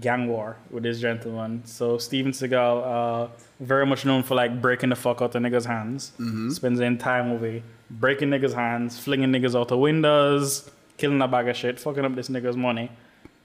[0.00, 1.62] gang war with this gentleman.
[1.64, 3.28] So Steven Seagal, uh,
[3.60, 6.12] very much known for like breaking the fuck out of niggas' hands,
[6.54, 11.48] spends the entire movie breaking niggas' hands, flinging niggas out the windows, killing a bag
[11.48, 12.90] of shit, fucking up this nigga's money.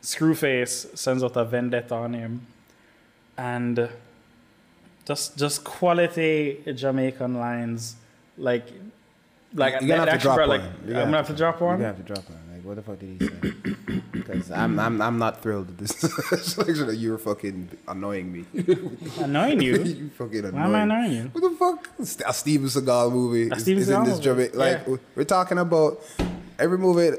[0.01, 2.45] Screwface sends out a vendetta on him,
[3.37, 3.89] and
[5.05, 7.95] just just quality Jamaican lines,
[8.37, 8.65] like
[9.53, 10.59] like You're gonna have to drop brought, one.
[10.61, 11.77] like You're I'm gonna have to drop You're one.
[11.77, 12.39] gonna have to drop one.
[12.51, 14.01] Like, what the fuck did he say?
[14.11, 15.91] because I'm, I'm I'm not thrilled with this
[16.53, 16.95] selection.
[16.97, 18.45] You're fucking annoying me.
[19.19, 19.83] Annoying you?
[19.83, 20.55] you fucking annoying.
[20.55, 21.23] Why am I annoying you?
[21.33, 21.89] What the fuck?
[22.25, 24.57] A Steven Seagal movie A is, Steven is in this movie, Jamaica.
[24.57, 24.95] Like yeah.
[25.15, 26.01] we're talking about
[26.59, 27.17] every movie.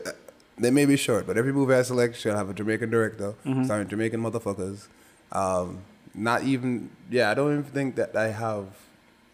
[0.56, 3.64] They may be short, but every movie I select should have a Jamaican director Mm-hmm.
[3.64, 4.86] starring Jamaican motherfuckers.
[5.32, 5.80] Um,
[6.14, 7.30] not even yeah.
[7.30, 8.66] I don't even think that I have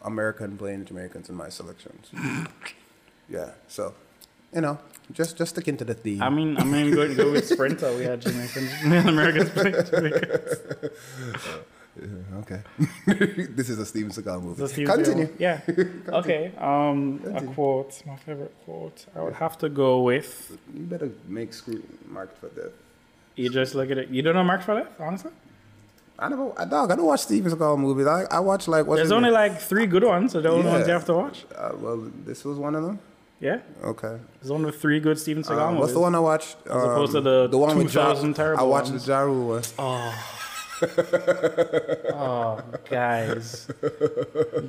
[0.02, 2.09] American playing Jamaicans in my selections.
[3.28, 3.92] yeah, so
[4.54, 4.78] you know,
[5.12, 6.22] just just stick into the theme.
[6.22, 7.94] I mean, I mean, go, go with Sprinter.
[7.96, 8.72] We had Jamaicans,
[9.06, 10.54] Americans playing Jamaicans.
[12.40, 12.61] okay,
[13.57, 14.62] this is a Steven Seagal movie.
[14.62, 15.26] The Steve Continue.
[15.26, 15.37] Zero.
[15.38, 15.61] Yeah.
[16.20, 16.53] Okay.
[16.59, 18.00] Um, a quote.
[18.07, 19.07] My favorite quote.
[19.16, 20.57] I would have to go with.
[20.74, 22.72] You better make screw marked for death.
[23.37, 24.09] You just look at it.
[24.09, 25.31] You don't know Mark for Death, honestly.
[26.18, 26.90] I never, I, dog.
[26.92, 28.07] I don't watch Steven Seagal movies.
[28.07, 29.35] I, I watch like what's There's only name?
[29.35, 30.33] like three good ones.
[30.33, 31.44] So the only ones you have to watch.
[31.57, 32.98] Uh, well, this was one of them.
[33.40, 33.61] Yeah.
[33.83, 34.18] Okay.
[34.40, 35.81] There's only three good Steven Seagal Um, movies.
[35.81, 36.57] what's the one I watched?
[36.66, 39.07] As opposed to Um, the the one with Ja- 2000 terrible I watched ones.
[39.07, 39.62] the Ja Rule one.
[39.79, 40.14] Oh,
[40.82, 43.68] Oh, guys.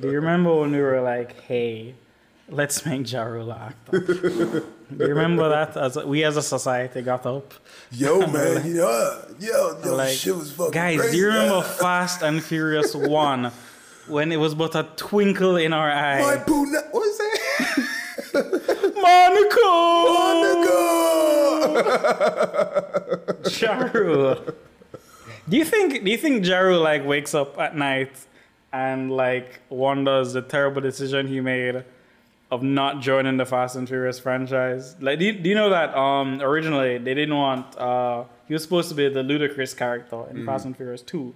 [0.08, 1.94] you remember when we were like, hey,
[2.48, 3.98] let's make Ja Rule an actor?
[4.00, 4.64] Do
[4.98, 5.76] you remember that?
[5.76, 7.54] As we as a society got up.
[7.90, 11.12] Yo, man, you know, yo, yo, like, shit was fucking guys, crazy.
[11.12, 13.50] do you remember Fast and Furious 1
[14.08, 16.42] when it was but a twinkle in our My eye?
[16.46, 17.88] boo, na- what is that?
[19.02, 19.72] Monaco!
[21.72, 23.48] Monaco!
[23.48, 24.36] Ja Rule.
[25.52, 28.12] Do you think do you think Ja Rule like wakes up at night
[28.72, 31.84] and like wonders the terrible decision he made
[32.50, 34.96] of not joining the Fast and Furious franchise?
[34.98, 38.62] Like do you, do you know that um originally they didn't want uh he was
[38.62, 41.34] supposed to be the Ludacris character in Fast and Furious 2.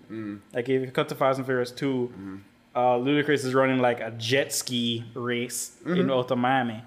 [0.55, 2.41] Like if you cut to Fast and Furious 2,
[2.75, 6.83] uh Ludacris is running like a jet ski race in Outer Miami.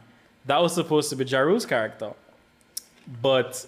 [0.48, 2.14] That was supposed to be Ja Rule's character.
[3.22, 3.68] But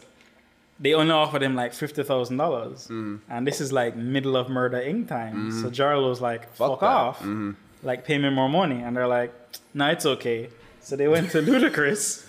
[0.81, 3.17] they only offered him like fifty thousand dollars, mm-hmm.
[3.29, 5.07] and this is like middle of Murder Inc.
[5.07, 5.51] time.
[5.51, 5.61] Mm-hmm.
[5.61, 6.85] So Ja Rule was like, "Fuck, that.
[6.85, 7.51] off, mm-hmm.
[7.83, 9.31] like pay me more money," and they're like,
[9.75, 10.49] "No, it's okay."
[10.81, 12.25] So they went to Ludacris,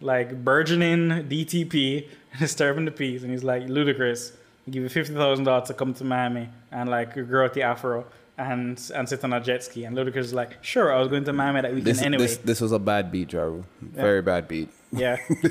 [0.00, 4.32] like burgeoning DTP, and disturbing the peace, and he's like, "Ludacris,
[4.66, 7.62] I'll give you fifty thousand dollars to come to Miami and like grow out the
[7.62, 8.04] afro."
[8.38, 11.22] And, and sit on a jet ski and Ludacris is like sure I was going
[11.24, 13.66] to Miami that weekend This, anyway this, this was a bad beat, Ja Rule.
[13.82, 14.70] Very bad beat.
[14.90, 15.16] yeah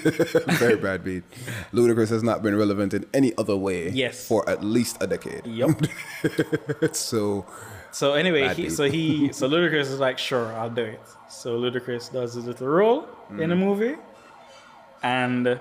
[0.57, 1.23] Very bad beat.
[1.71, 4.27] Ludacris has not been relevant in any other way Yes.
[4.27, 5.45] for at least a decade.
[5.45, 5.79] yup
[6.91, 7.45] so,
[7.91, 11.01] So anyway, he, so he so Ludacris is like, sure, I'll do it.
[11.29, 13.59] So Ludacris does his little role in the mm.
[13.59, 13.95] movie,
[15.03, 15.59] and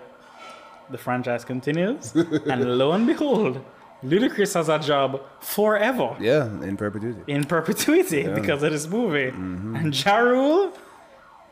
[0.91, 2.15] the franchise continues.
[2.47, 3.65] and lo and behold,
[4.05, 7.21] Ludacris has a job forever yeah, in perpetuity.
[7.27, 9.29] in perpetuity because of this movie.
[9.29, 10.73] And Ja Rule,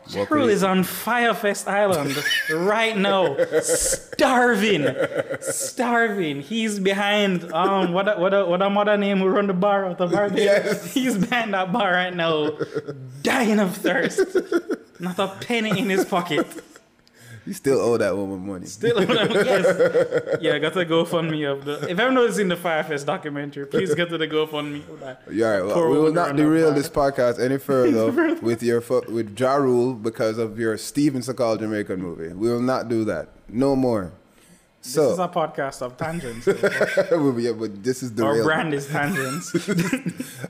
[0.08, 2.16] Ja What Rule is on Fyre Fest Island
[2.50, 4.86] right now, starving,
[5.40, 6.40] starving.
[6.40, 9.84] He's behind um what a- what a, what a mother name who run the bar
[9.84, 10.30] of the bar.
[10.34, 10.92] Yes.
[10.94, 12.56] He's behind that bar right now,
[13.22, 14.20] dying of thirst.
[15.00, 16.46] Not a penny in his pocket.
[17.48, 18.66] You still owe that woman money.
[18.66, 20.38] Still, owe that yes.
[20.42, 21.88] Yeah, I got the GoFundMe of the.
[21.88, 25.22] If everyone seen the Fyre Fest documentary, please get to the GoFundMe of that.
[25.32, 29.40] Yeah, all right, well, we will not derail this podcast any further with your with
[29.40, 32.34] Ja Rule because of your Steven Seagal Jamaican movie.
[32.34, 33.30] We will not do that.
[33.48, 34.12] No more.
[34.80, 36.46] So This So, is a podcast of tangents.
[37.44, 38.44] yeah, but this is the Our real.
[38.44, 39.52] brand is tangents.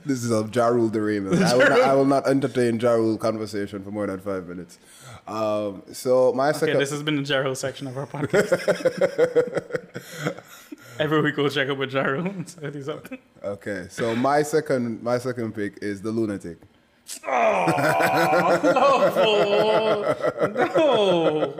[0.04, 1.42] This is a Ja Rule derailment.
[1.42, 4.78] I will, not, I will not entertain Ja Rule conversation for more than five minutes.
[5.28, 6.78] Um, so my Okay, second.
[6.78, 8.52] this has been the Ja Rule section of our podcast.
[10.98, 13.06] Every week we'll check up with Ja Rule and say he's up.
[13.44, 16.58] Okay, so my second my second pick is the lunatic.
[17.26, 18.60] Oh,
[20.42, 21.54] no, no,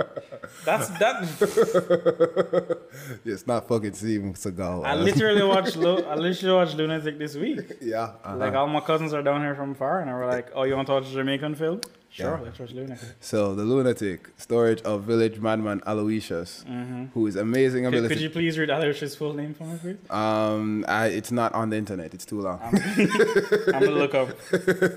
[0.65, 2.79] that's that.
[3.25, 4.85] It's not fucking Steven Seagal.
[4.85, 5.77] I literally watched.
[5.77, 7.61] Lu- I literally watched Lunatic this week.
[7.81, 8.03] yeah.
[8.25, 8.37] uh-huh.
[8.37, 10.75] Like all my cousins are down here from far, and I were like, "Oh, you
[10.77, 11.81] want to watch a Jamaican film?
[12.11, 12.67] Sure, Yeah.
[12.75, 16.65] Lunatic." So the lunatic storage of village madman Aloysius,
[17.15, 17.93] who is amazing Mm-hmm.
[17.93, 18.15] Could, ability.
[18.15, 19.99] could you please read Alish's full name for me, please?
[20.11, 22.15] Um, I, it's not on the internet.
[22.15, 22.59] It's too long.
[22.63, 24.29] I'm gonna look up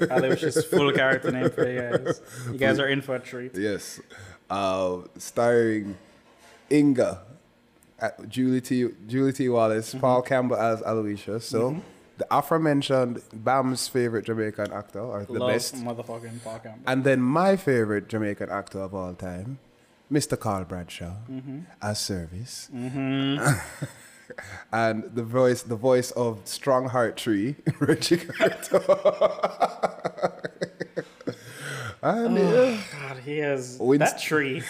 [0.09, 2.21] Alish's full character name for you guys.
[2.51, 3.55] You guys are in for a treat.
[3.57, 3.99] yes,
[4.49, 5.97] uh, starring
[6.71, 7.21] Inga,
[8.01, 8.87] uh, Julie T.
[9.07, 9.49] Julie T.
[9.49, 9.99] Wallace, Mm-hmm.
[9.99, 11.45] Paul Campbell as Aloysius.
[11.45, 11.81] So
[12.21, 16.83] the aforementioned Bam's favorite Jamaican actor, or the Love best, motherfucking Paul Campbell.
[16.85, 19.57] and then my favorite Jamaican actor of all time,
[20.11, 20.39] Mr.
[20.39, 21.59] Carl Bradshaw, Mm-hmm.
[21.81, 22.69] as Service.
[24.71, 28.83] and the voice, the voice of Strong Heart Tree, Reggie Carter.
[32.03, 33.37] and yeah, God, he
[33.79, 34.61] Winst- that tree.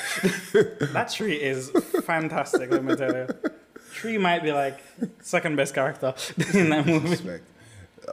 [0.93, 1.69] that tree is
[2.05, 2.71] fantastic.
[2.71, 3.27] Let me tell you.
[4.01, 4.79] Tree might be like
[5.21, 6.13] second best character
[6.53, 7.09] in that movie.
[7.09, 7.43] Respect.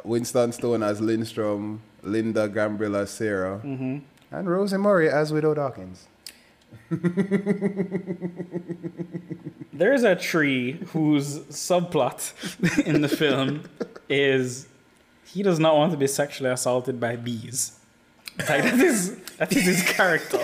[0.04, 3.98] Winston Stona as Lindstrom, Linda Gambrill as Sarah, Mm-hmm.
[4.36, 6.06] and Rosie Murray as Widow Dawkins.
[9.72, 12.32] There's a tree whose subplot
[12.86, 13.62] in the film
[14.08, 14.66] is
[15.24, 17.78] he does not want to be sexually assaulted by bees.
[18.38, 20.38] Like that is that is his character.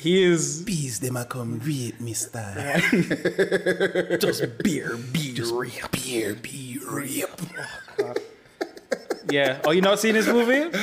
[0.00, 2.80] He is Bees, them a come rape me style.
[4.18, 5.90] just beer, bees, rape.
[5.92, 7.24] Beer, bee, rape.
[9.30, 9.60] Yeah.
[9.64, 10.64] Oh, you not seen this movie?
[10.64, 10.74] Look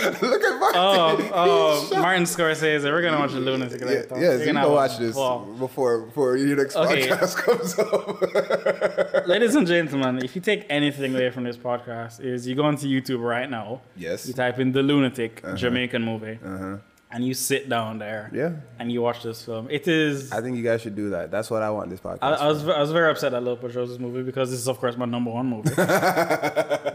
[0.44, 0.80] at Martin.
[0.80, 1.30] Oh,
[1.92, 2.84] oh, Martin Scorsese.
[2.84, 3.82] We're gonna watch the Lunatic.
[3.82, 4.08] Yeah, later.
[4.12, 5.46] yes, We're you gonna can have watch this ball.
[5.58, 7.08] before before your next Okay.
[7.08, 9.28] podcast comes up.
[9.28, 12.88] Ladies and gentlemen, if you take anything away from this podcast, is you go onto
[12.88, 13.82] YouTube right now.
[13.98, 14.28] Yes.
[14.28, 16.78] You type in the Lunatic Jamaican movie, Uh-huh.
[17.10, 18.30] And you sit down there.
[18.34, 19.70] Yeah, And you watch this film.
[19.70, 20.32] It is.
[20.34, 21.32] I think you guys should do that.
[21.32, 22.20] That's what I want this podcast.
[22.22, 24.68] I, I was I was very upset I Lil chose this movie because this is
[24.68, 25.70] of course my number one movie.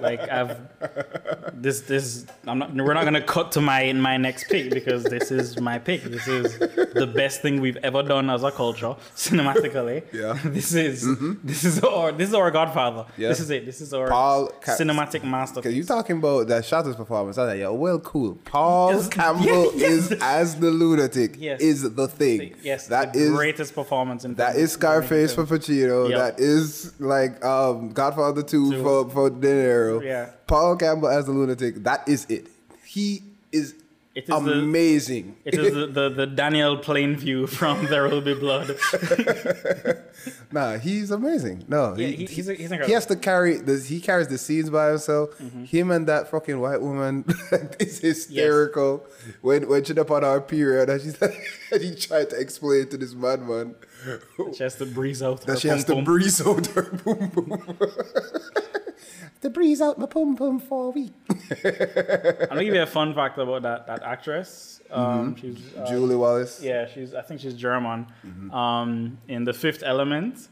[0.00, 0.58] like I've
[1.54, 5.30] this this I'm not we're not gonna cut to my my next pick because this
[5.30, 6.02] is my pick.
[6.02, 10.02] This is the best thing we've ever done as a culture cinematically.
[10.12, 10.38] Yeah.
[10.44, 11.34] This is mm-hmm.
[11.42, 13.06] this is our this is our Godfather.
[13.16, 13.28] Yeah.
[13.28, 13.64] This is it.
[13.64, 15.72] This is our Paul Ca- cinematic Cause masterpiece.
[15.74, 17.38] you talking about that Shottas performance?
[17.38, 18.38] I was like, yeah, well, cool.
[18.44, 19.90] Paul Yes, Campbell yes.
[19.90, 21.60] is as the lunatic Yes.
[21.60, 22.54] is the thing.
[22.62, 26.08] Yes, that the is greatest performance in that is Scarface for Pacino.
[26.10, 26.18] Yep.
[26.18, 28.82] That is like um, Godfather Two Two.
[28.82, 30.02] for for De Niro.
[30.02, 30.30] Yeah.
[30.46, 31.76] Paul Campbell as the lunatic.
[31.84, 32.48] That is it.
[32.84, 33.74] He is,
[34.14, 35.36] It is the- amazing.
[35.44, 38.76] It is the, the, the Daniel Plainview from There Will Be Blood.
[40.52, 41.64] Nah, he's amazing.
[41.66, 44.68] No, Yeah, he, he- he's he's he has to carry the he carries the scenes
[44.70, 45.30] by himself.
[45.38, 45.64] Mm-hmm.
[45.64, 47.24] Him and that fucking white woman
[47.80, 49.06] is hysterical.
[49.40, 52.88] When when she up on our period and she's like, and he tried to explain
[52.90, 53.74] to this madman
[54.54, 55.42] She has to breeze out.
[55.44, 56.04] her that she has to pum-pum.
[56.04, 57.76] breeze out her boom boom.
[59.42, 61.12] To breeze out my pum pum for a week.
[61.28, 64.80] I'm gonna give you a fun fact about that that actress.
[64.90, 66.60] Um, She's uh, Julie Wallace.
[66.62, 68.06] yeah, she's I think she's German.
[68.52, 70.48] Um, in the Fifth Element,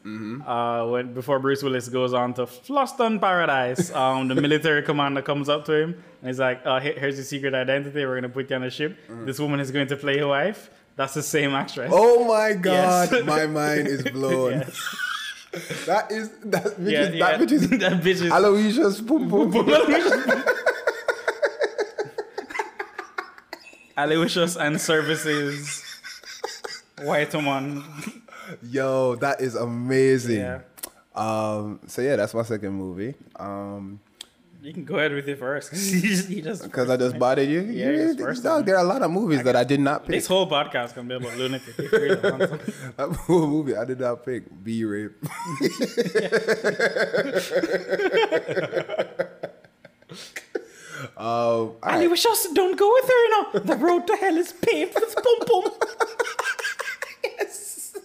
[0.47, 5.49] uh, when before Bruce Willis goes on to Fhloston Paradise, um, the military commander comes
[5.49, 8.05] up to him and he's like, uh, "Here's your secret identity.
[8.05, 8.99] We're gonna put you on a ship.
[9.25, 11.91] This woman is going to play your wife." That's the same actress.
[11.95, 13.25] Oh my god, Yes.
[13.25, 14.53] my mind is blown.
[14.67, 14.97] Yes.
[15.87, 17.37] That is that bitch Yeah, is yeah.
[17.37, 19.51] that bitch is that bitch is Aloysius boom boom.
[19.51, 19.69] boom
[23.97, 25.85] Aloysius and Services
[27.03, 27.85] white woman.
[28.63, 30.37] Yo, that is amazing.
[30.41, 30.61] Yeah.
[31.15, 33.15] Um, so yeah, that's my second movie.
[33.37, 34.01] Um,
[34.63, 35.71] You can go ahead with it first.
[35.75, 37.49] he just, just because I just bought it.
[37.49, 39.81] You, Yeah, you- it's first dog, there are a lot of movies that I did
[39.81, 40.13] not pick.
[40.17, 41.79] This whole podcast can be about lunatic.
[41.79, 42.97] If you really want.
[42.97, 44.45] That whole movie I did not pick.
[44.63, 45.13] B rape.
[51.17, 52.11] um, all Ali right.
[52.11, 53.61] wish us don't go with her, you know.
[53.61, 55.73] The road to hell is paved with pum pum.
[57.25, 57.97] yes.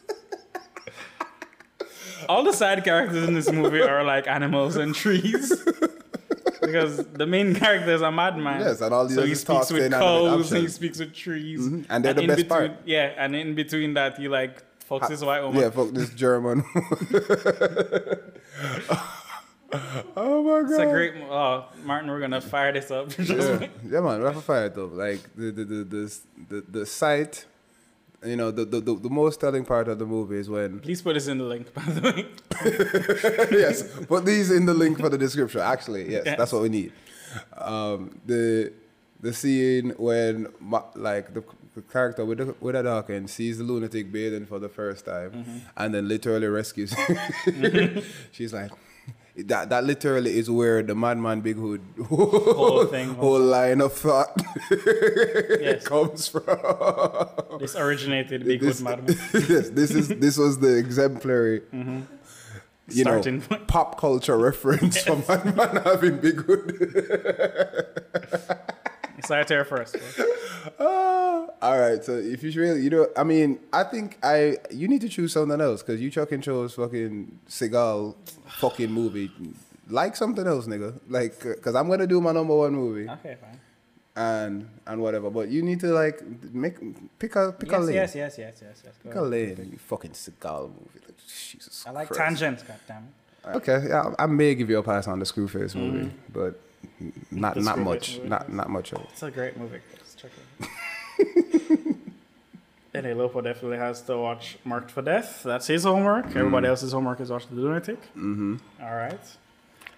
[2.30, 5.52] All the side characters in this movie are like animals and trees.
[6.66, 8.62] Because the main character is a madman.
[8.62, 11.84] Yes, and all he so he speaks with cows, and he speaks with trees, mm-hmm.
[11.90, 12.82] And they're the in best between, part.
[12.86, 15.62] Yeah, and in between that, he like fucks his white woman.
[15.62, 16.64] Yeah, fuck this German.
[20.16, 20.72] oh my god.
[20.72, 21.14] It's a great.
[21.30, 23.10] Oh, Martin, we're gonna fire this up.
[23.20, 24.86] yeah, yeah, man, rapid fire though.
[24.86, 27.46] Like the the the the the, the sight,
[28.26, 31.02] you know, the, the the the most telling part of the movie is when Please
[31.02, 32.26] put this in the link, by the way.
[33.52, 35.62] yes, put these in the link for the description.
[35.62, 36.38] Actually, yes, Yes.
[36.38, 36.92] that's what we need.
[37.58, 38.72] Um, the
[39.22, 41.44] the scene when Ma- like the,
[41.76, 45.32] the character with the, with a Dawkins sees the lunatic bathing for the first time,
[45.32, 45.58] Mm-hmm.
[45.78, 46.94] and then literally rescues.
[47.46, 48.02] him.
[48.32, 48.72] She's like.
[49.38, 53.10] That that literally is where the Madman Big Hood Whole thing.
[53.16, 54.32] whole line of thought
[54.72, 55.86] Yes.
[55.86, 56.46] comes from.
[57.60, 59.18] This originated Big this, Hood Madman.
[59.34, 62.02] yes, this is this was the exemplary, you Mm-hmm.
[62.88, 63.68] Starting know, point.
[63.68, 66.72] pop culture reference for Madman having Big Hood.
[69.24, 69.96] Start here first.
[71.66, 75.02] All right, so if you really, you know, I mean, I think I you need
[75.02, 78.16] to choose something else because you fucking chose fucking Seagal
[78.62, 79.32] fucking movie.
[79.90, 81.00] Like something else, nigga.
[81.10, 83.60] Like, cause I'm gonna do my number one movie Okay, fine.
[84.16, 85.30] and and whatever.
[85.30, 86.22] But you need to like
[86.54, 86.76] make
[87.20, 87.96] pick a pick a Yes, lane.
[87.96, 88.94] yes, yes, yes, yes, yes.
[89.04, 89.32] Go Pick a ahead.
[89.60, 89.70] lane.
[89.74, 91.00] You fucking Seagal movie.
[91.08, 91.84] Like, Jesus.
[91.88, 92.20] I like Christ.
[92.40, 93.56] tangents, goddammit.
[93.58, 96.12] Okay, yeah, I I may give you a pass on the Screwface movie, mm.
[96.34, 96.60] but
[97.32, 98.30] not The not Screwface much, movie.
[98.30, 99.10] not not much of it.
[99.14, 99.82] It's a great movie.
[102.94, 105.44] And Lopo definitely has to watch Marked for Death.
[105.44, 106.28] That's his homework.
[106.34, 108.02] Everybody else's homework is watch The Lunatic.
[108.16, 108.56] Mm-hmm.
[108.82, 109.20] All right.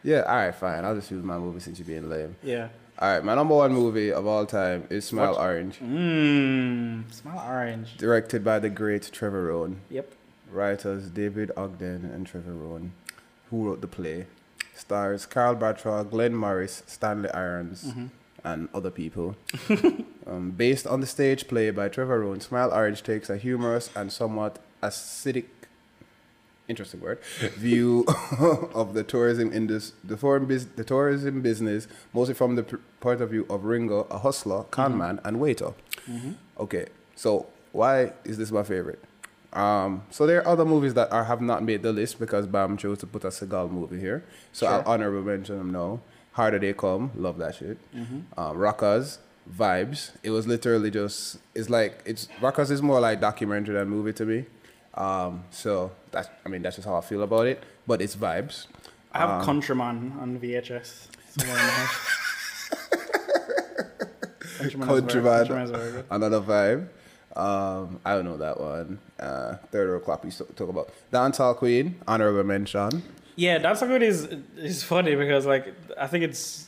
[0.04, 0.84] Yeah, all right, fine.
[0.84, 2.36] I'll just use my movie since you're being lame.
[2.42, 2.70] Yeah.
[2.98, 5.42] All right, my number one movie of all time is Smile What?
[5.42, 7.14] Orange, Mmm.
[7.14, 7.98] Smile orange.
[7.98, 9.82] directed by the great Trevor Rhone.
[9.92, 10.12] Yep.
[10.52, 12.94] Writers David Ogden and Trevor Rhone,
[13.52, 14.26] who wrote the play.
[14.74, 18.06] Stars Carl Bradshaw, Glenn Morris, Stanley Irons, Mm-hmm.
[18.48, 19.36] And other people.
[20.26, 24.10] um, based on the stage play by Trevor Rhone, Smile Orange takes a humorous and
[24.10, 25.46] somewhat acidic,
[26.70, 27.20] interesting word,
[27.68, 28.06] view
[28.74, 33.20] of the tourism industry, the, foreign bus- the tourism business, mostly from the p- point
[33.20, 35.74] of view of Ringo, a hustler, conman, and waiter.
[36.58, 36.86] Okay,
[37.16, 39.04] so why is this my favorite?
[39.52, 42.78] Um, so there are other movies that are, have not made the list because Bam
[42.78, 44.24] chose to put a Seagal movie here.
[44.54, 44.88] So I'll Sure.
[44.94, 46.00] honorable mention them now.
[46.38, 47.80] Harder They Come, love that shit.
[48.38, 49.18] Uh, Rockers,
[49.58, 50.12] Vibes.
[50.22, 54.24] It was literally just, it's like, it's Rockers is more like documentary than movie to
[54.24, 54.46] me.
[54.94, 57.64] Um, so that's, I mean, that's just how I feel about it.
[57.88, 58.68] But it's Vibes.
[59.12, 61.08] I have Countryman on VHS.
[61.40, 62.14] somewhere in the house.
[64.60, 65.38] Countryman is very- Countryman.
[65.38, 66.06] Countryman is very good.
[66.12, 66.88] Another vibe.
[67.36, 69.00] Um, I don't know that one.
[69.20, 70.90] Uh, third World Cop we talk about.
[71.12, 73.02] Dancehall Queen, honorable mention.
[73.38, 74.28] Yeah, That's So Good is
[74.58, 76.68] is funny because like I think it's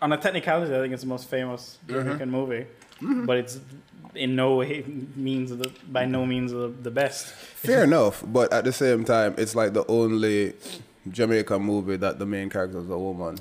[0.00, 2.00] on a technicality I think it's the most famous mm-hmm.
[2.00, 2.66] Jamaican movie,
[3.00, 3.26] mm-hmm.
[3.26, 3.60] but it's
[4.14, 4.82] in no way
[5.14, 7.26] means the by no means the, the best.
[7.26, 10.54] Fair enough, but at the same time, it's like the only
[11.10, 13.38] Jamaican movie that the main character is a woman.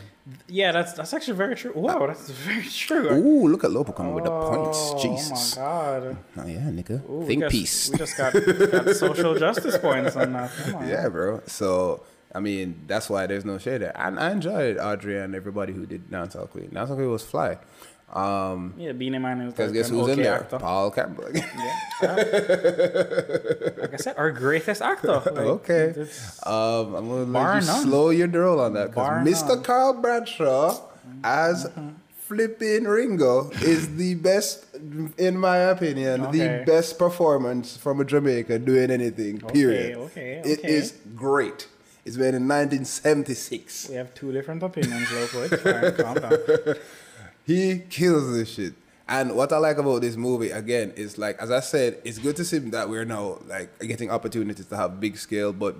[0.47, 1.71] Yeah, that's that's actually very true.
[1.73, 2.07] Wow, ah.
[2.07, 3.09] that's very true.
[3.11, 4.79] Ooh, look at Lopo coming with the points.
[4.81, 5.57] Oh, Jesus.
[5.57, 6.17] Oh my god.
[6.37, 7.09] Oh, yeah, nigga.
[7.09, 7.89] Ooh, we Think peace.
[7.89, 10.51] We just got, got social justice points on that.
[10.51, 10.87] Come on.
[10.93, 11.41] Yeah, bro.
[11.45, 12.03] So,
[12.35, 13.91] I mean, that's why there's no shade there.
[13.95, 16.69] And I enjoyed Audrey and everybody who did Dancehall Queen.
[16.73, 17.57] Dancehall Queen was fly.
[18.11, 20.35] Um, Yeah, Beenie Man is because like guess who's in there?
[20.41, 20.59] actor.
[20.59, 21.29] Paul Campbell.
[21.33, 22.13] Yeah.
[23.77, 25.07] like I said, our greatest actor.
[25.25, 25.93] Like, okay.
[26.45, 27.83] Um, I'm gonna let you none.
[27.83, 29.47] slow your roll on that because Mr.
[29.49, 29.63] none.
[29.63, 30.79] Carl Bradshaw
[31.23, 31.69] as
[32.27, 34.65] flipping Ringo is the best,
[35.17, 39.39] in my opinion, the best performance from a Jamaican doing anything.
[39.39, 39.97] Period.
[39.97, 40.67] okay, It okay.
[40.67, 41.67] is great.
[42.05, 43.89] It's been in 1976.
[43.89, 45.91] we have two different opinions, Loco.
[45.91, 46.37] Calm down.
[47.45, 48.73] He kills this shit.
[49.07, 52.37] And what I like about this movie again is like, as I said, it's good
[52.37, 55.75] to see that we're now like getting opportunities to have big scale, but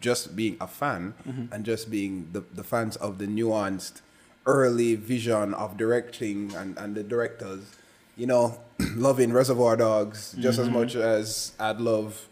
[0.00, 1.52] just being a fan mm-hmm.
[1.52, 4.00] and just being the, the fans of the nuanced
[4.46, 7.76] early vision of directing and, and the directors,
[8.16, 8.58] you know,
[8.96, 10.78] loving Reservoir Dogs just as mm-hmm.
[10.78, 12.28] much as I'd love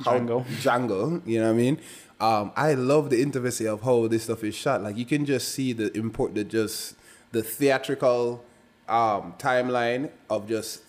[0.00, 0.44] Django.
[0.44, 1.78] Django, you know what I mean?
[2.20, 4.82] Um, I love the intimacy of how this stuff is shot.
[4.82, 6.96] Like you can just see the import, the just
[7.32, 8.44] the theatrical
[8.88, 10.82] um, timeline of just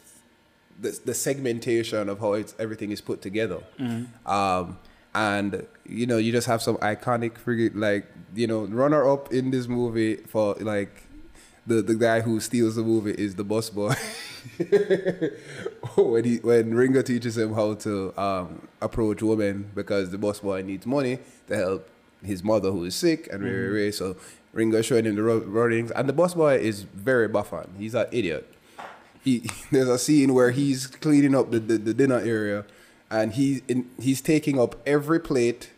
[0.80, 3.64] the, the segmentation of how it's everything is put together.
[4.26, 4.78] Um,
[5.14, 8.06] and you know, you just have some iconic frigate like
[8.36, 11.04] you know runner up in this movie for like
[11.66, 13.96] the the guy who steals the movie is the boss boy.
[15.98, 20.62] when he when Ringo teaches him how to um, approach women because the boss boy
[20.62, 21.90] needs money to help
[22.24, 24.16] his mother who is sick and very very so
[24.54, 27.74] Ringo showing him the runnings and the boss boy is very buffon.
[27.78, 28.52] He's an idiot.
[29.24, 32.66] He there's a scene where he's cleaning up the, the, the dinner area
[33.10, 35.72] and he in, he's taking up every plate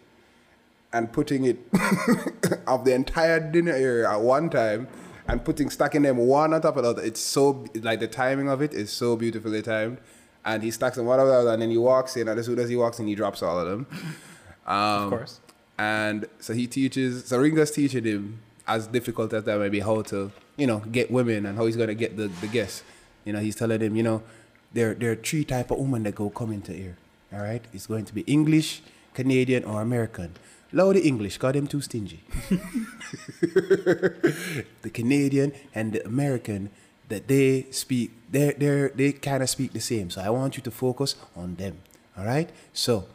[0.93, 1.59] and putting it
[2.67, 4.87] of the entire dinner area at one time
[5.27, 7.03] and putting stacking them one on top of the other.
[7.03, 9.97] It's so like the timing of it is so beautifully timed.
[10.45, 12.45] And he stacks them one on the other and then he walks in and as
[12.45, 13.87] soon as he walks in he drops all of them.
[14.65, 15.39] Um, Of course.
[15.77, 20.01] And so he teaches so Ringo's teaching him as difficult as that may be how
[20.03, 22.83] to, you know, get women and how he's gonna get the, the guests.
[23.25, 24.23] You know, he's telling him, you know,
[24.73, 26.97] there there are three type of women that go come into here.
[27.33, 27.63] All right?
[27.73, 28.81] It's going to be English,
[29.13, 30.35] Canadian, or American.
[30.73, 32.19] Low the English, cause them too stingy.
[33.41, 36.69] the Canadian and the American
[37.09, 40.09] that they speak they they they kind of speak the same.
[40.09, 41.77] So I want you to focus on them.
[42.17, 42.49] All right?
[42.73, 43.05] So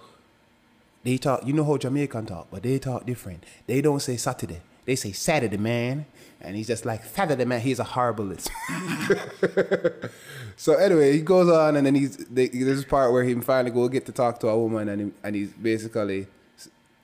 [1.04, 3.44] they talk you know how Jamaican talk, but they talk different.
[3.66, 4.62] They don't say Saturday.
[4.84, 6.06] They say Saturday, man.
[6.40, 7.60] And he's just like Saturday, man.
[7.60, 8.50] He's a horriblest.
[10.56, 13.70] so anyway, he goes on, and then he's they, there's this part where he finally
[13.70, 16.26] go get to talk to a woman, and he, and he's basically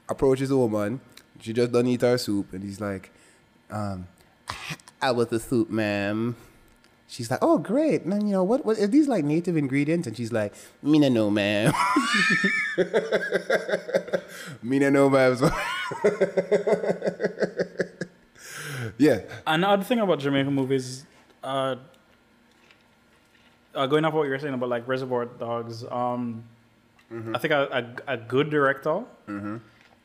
[0.08, 1.00] approaches a woman.
[1.40, 3.10] She just done eat her soup, and he's like,
[3.70, 4.06] um,
[5.00, 6.34] "I was the soup, ma'am."
[7.06, 8.02] She's like, "Oh, great!
[8.02, 8.66] And then, you know what?
[8.66, 10.52] What are these like native ingredients?" And she's like,
[10.82, 11.72] "Me no know, ma'am."
[14.62, 15.36] Me no know, ma'am.
[18.98, 21.04] yeah, An odd thing about Jamaican movies,
[21.42, 21.76] uh,
[23.74, 26.44] uh, going off what you were saying about like Reservoir Dogs, um,
[27.34, 29.02] I think a, a, a good director,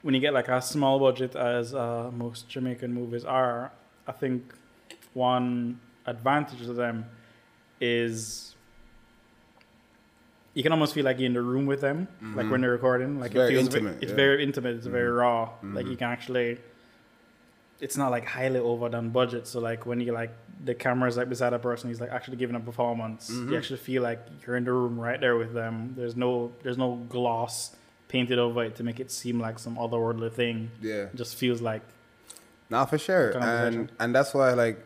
[0.03, 3.71] when you get like a small budget as uh, most Jamaican movies are,
[4.05, 4.53] I think
[5.13, 7.05] one advantage of them
[7.79, 8.55] is
[10.53, 12.51] you can almost feel like you're in the room with them, like mm-hmm.
[12.51, 13.19] when they're recording.
[13.19, 14.15] Like very it feels intimate, it's yeah.
[14.15, 14.75] very intimate.
[14.75, 15.17] It's very mm-hmm.
[15.17, 15.49] raw.
[15.63, 15.99] Like you mm-hmm.
[15.99, 16.57] can actually.
[17.79, 19.47] It's not like highly overdone budget.
[19.47, 20.31] So like when you like
[20.63, 23.29] the camera's like beside a person, he's like actually giving a performance.
[23.29, 25.93] You actually feel like you're in the room right there with them.
[25.97, 27.75] There's no there's no gloss
[28.13, 30.71] painted over it to make it seem like some otherworldly thing.
[30.81, 31.11] Yeah.
[31.11, 31.81] It just feels like
[32.73, 34.83] Nah, for sure, and and that's why like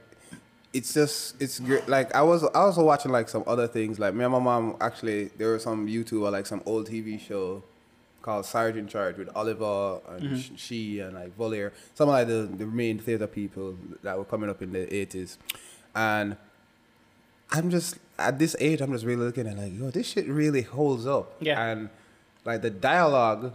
[0.73, 1.88] it's just it's great.
[1.88, 3.97] Like I was I was watching like some other things.
[3.97, 7.17] Like me and my mom actually there was some YouTube or like some old TV
[7.17, 7.63] show
[8.21, 10.36] called Sergeant Charge with Oliver and mm-hmm.
[10.36, 14.25] Sh- she and like Voliere, some of like the the main theater people that were
[14.25, 15.38] coming up in the eighties,
[15.95, 16.36] and
[17.51, 20.63] I'm just at this age I'm just really looking at like yo this shit really
[20.63, 21.36] holds up.
[21.39, 21.63] Yeah.
[21.63, 21.89] and
[22.47, 23.53] like the dialogue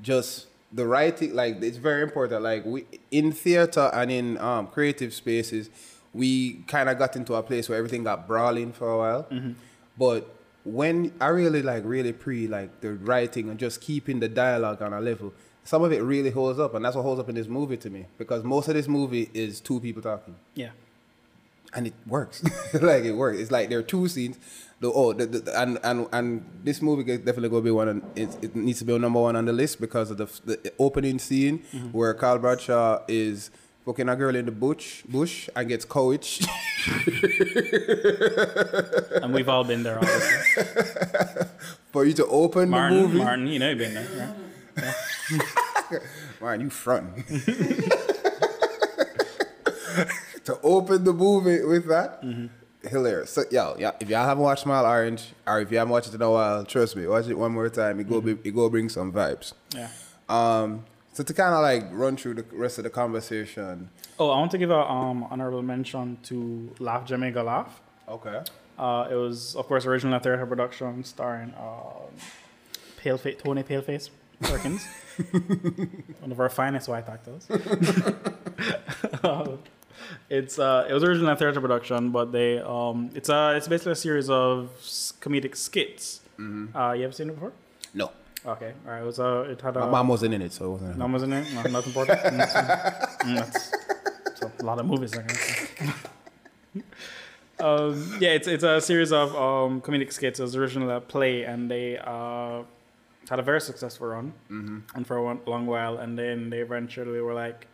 [0.00, 5.12] just the writing like it's very important like we in theater and in um creative
[5.12, 5.68] spaces
[6.14, 9.26] we kind of got into a place where everything got brawling for a while
[9.98, 10.34] but
[10.64, 14.92] when i really like really pre like the writing and just keeping the dialogue on
[14.92, 15.32] a level
[15.64, 17.90] some of it really holds up and that's what holds up in this movie to
[17.90, 20.70] me because most of this movie is two people talking yeah.
[21.74, 22.44] and it works.
[22.74, 23.38] like it works.
[23.38, 24.38] It's like there are two scenes.
[24.84, 27.88] The oh, the, the, and and and this movie is definitely gonna be one.
[27.88, 30.72] On, it, it needs to be number one on the list because of the the
[30.78, 31.88] opening scene mm-hmm.
[31.88, 33.50] where Carl Bradshaw is
[33.86, 36.46] fucking a girl in the bush bush and gets coached.
[39.22, 41.46] And we've all been there, obviously.
[41.92, 44.36] For you to open the Martin, movie, Martin, you know you've been there.
[44.76, 46.02] Right?
[46.42, 47.26] man, you front.
[50.44, 52.48] to open the movie with that, mm-hmm.
[52.88, 53.30] Hilarious.
[53.30, 56.14] So, yo, yeah, if y'all haven't watched Smile Orange, or if you haven't watched it
[56.14, 58.00] in a while, trust me, watch it one more time.
[58.00, 59.52] It go, be, it go bring some vibes.
[59.74, 59.88] Yeah.
[60.28, 63.90] Um, so to kind of like run through the rest of the conversation.
[64.18, 67.80] Oh, I want to give a um, honorable mention to Laugh Jamaica Laugh.
[68.08, 68.40] Okay.
[68.78, 72.10] Uh, it was, of course, originally original theater production starring um,
[73.00, 74.10] Paleface, Tony Paleface
[74.40, 74.86] Perkins,
[76.20, 77.48] one of our finest white actors.
[79.22, 79.56] Uh,
[80.30, 83.92] it's uh, it was originally a theater production, but they um, it's a it's basically
[83.92, 84.70] a series of
[85.20, 86.20] comedic skits.
[86.38, 87.52] Uh, you ever seen it before?
[87.94, 88.10] No,
[88.46, 89.00] Okay, all right.
[89.00, 90.98] It was uh, it had a my mom wasn't in it, so it wasn't.
[90.98, 91.46] Numbers in it?
[91.54, 92.20] No, not important.
[93.24, 93.70] Mm, that's,
[94.38, 95.16] that's a lot of movies.
[95.16, 95.66] I guess.
[97.60, 100.38] um, yeah, it's it's a series of um, comedic skits.
[100.38, 102.64] It was originally a play, and they uh,
[103.30, 107.32] had a very successful run, and for a long while, and then they eventually were
[107.32, 107.66] like,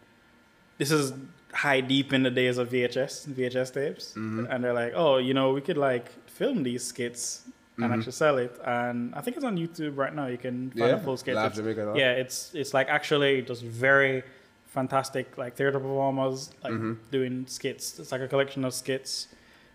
[0.79, 1.13] "This is
[1.53, 4.47] high deep in the days of VHS VHS tapes," mm-hmm.
[4.51, 7.43] and they're like, "Oh, you know, we could like film these skits."
[7.77, 8.01] And mm-hmm.
[8.01, 10.27] actually sell it, and I think it's on YouTube right now.
[10.27, 10.97] You can find Yeah?
[10.97, 11.33] a full skit.
[11.33, 14.23] It's- Jamaica yeah, it's it's like actually just very
[14.67, 16.95] fantastic like theater performers like mm-hmm.
[17.11, 17.99] doing skits.
[17.99, 19.29] It's like a collection of skits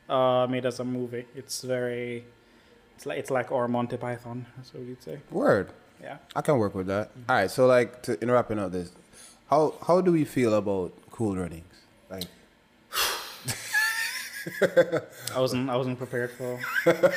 [0.10, 1.26] uh, made as a movie.
[1.36, 2.26] It's very
[2.96, 4.46] it's like it's like or Monty Python.
[4.56, 5.20] That's what you'd say.
[5.32, 5.72] Word.
[6.02, 6.18] Yeah.
[6.36, 7.12] I can work with that.
[7.30, 7.52] All right.
[7.52, 8.92] So like to in wrapping up this,
[9.50, 11.64] how how do we feel about Cool Runnings?
[12.10, 12.26] Like
[15.34, 16.60] I wasn't I wasn't prepared for.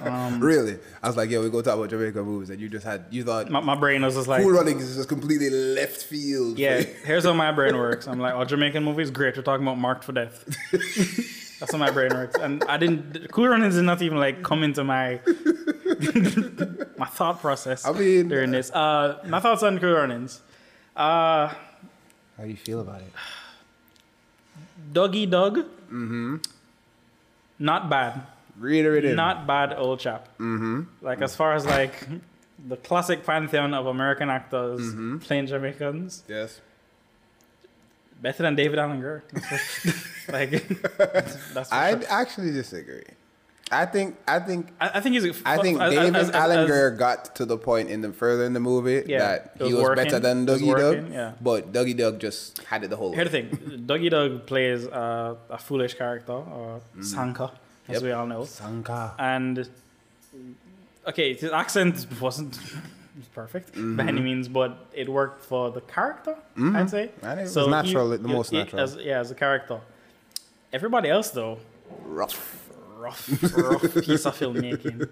[0.00, 0.78] Um, really?
[1.02, 3.24] I was like, yo, we go talk about Jamaica movies, and you just had you
[3.24, 4.42] thought My, my brain was just like.
[4.42, 6.58] Cool Runnings is just completely left field.
[6.58, 8.06] Yeah, here's how my brain works.
[8.06, 9.34] I'm like, oh, Jamaican movies, great.
[9.36, 10.44] We're talking about Marked for Death.
[11.58, 12.36] That's how my brain works.
[12.38, 13.32] And I didn't.
[13.32, 15.20] Cool Runnings did not even like come into my
[16.98, 17.86] my thought process.
[17.86, 20.42] I mean- during this, uh, my thoughts on Cool Runnings.
[20.94, 21.54] Uh,
[22.38, 23.12] How do you feel about it?
[24.92, 25.56] Dougie Doug.
[25.58, 26.36] Mm-hmm.
[27.58, 28.22] Not bad.
[28.58, 29.14] Reiterate it.
[29.16, 30.28] Not bad, old chap.
[30.38, 30.82] Mm-hmm.
[31.02, 32.06] Like as far as like
[32.68, 35.18] the classic pantheon of American actors Mm-hmm.
[35.18, 36.22] playing Jamaicans.
[36.28, 36.60] Yes.
[38.20, 40.50] Better than David Alan for- like
[41.54, 42.02] that's I sure.
[42.08, 43.02] actually disagree.
[43.70, 45.42] I think I think I, I think he's.
[45.44, 48.12] I think as- David as- as- Alan as- Grier got to the point in the
[48.12, 51.04] further in the movie Yeah, that it he was was working, better than Dougie working,
[51.04, 51.12] Doug.
[51.12, 51.32] yeah.
[51.40, 55.34] But Dougie Doug just had it the whole Here's the thing: Dougie Doug plays uh,
[55.50, 57.52] a foolish character, or Sanka,
[57.88, 58.02] as Yep.
[58.02, 59.14] we all know, Sanka.
[59.18, 59.68] and
[61.06, 62.58] okay, his accent wasn't
[63.34, 66.36] perfect by any means, but it worked for the character.
[66.56, 67.10] I'd say.
[67.22, 68.80] And it was natural, the most natural.
[68.82, 69.80] As, yeah, as a character.
[70.72, 71.58] Everybody else, though,
[72.04, 72.57] Rough.
[72.98, 75.02] Rough, rough piece of filmmaking.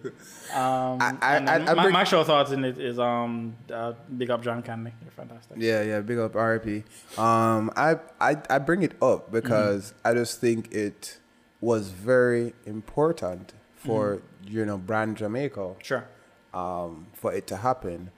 [0.54, 4.30] Um, I- I- I- my, bring- my show thoughts in it is um, uh, big
[4.30, 4.92] up John Candy.
[5.02, 5.56] You're fantastic.
[5.58, 6.84] Yeah, yeah, big up RIP.
[7.18, 11.18] Um, I, I I bring it up because I just think it
[11.60, 16.06] was very important for you know brand Jamaica Sure.
[16.52, 18.10] um, for it to happen.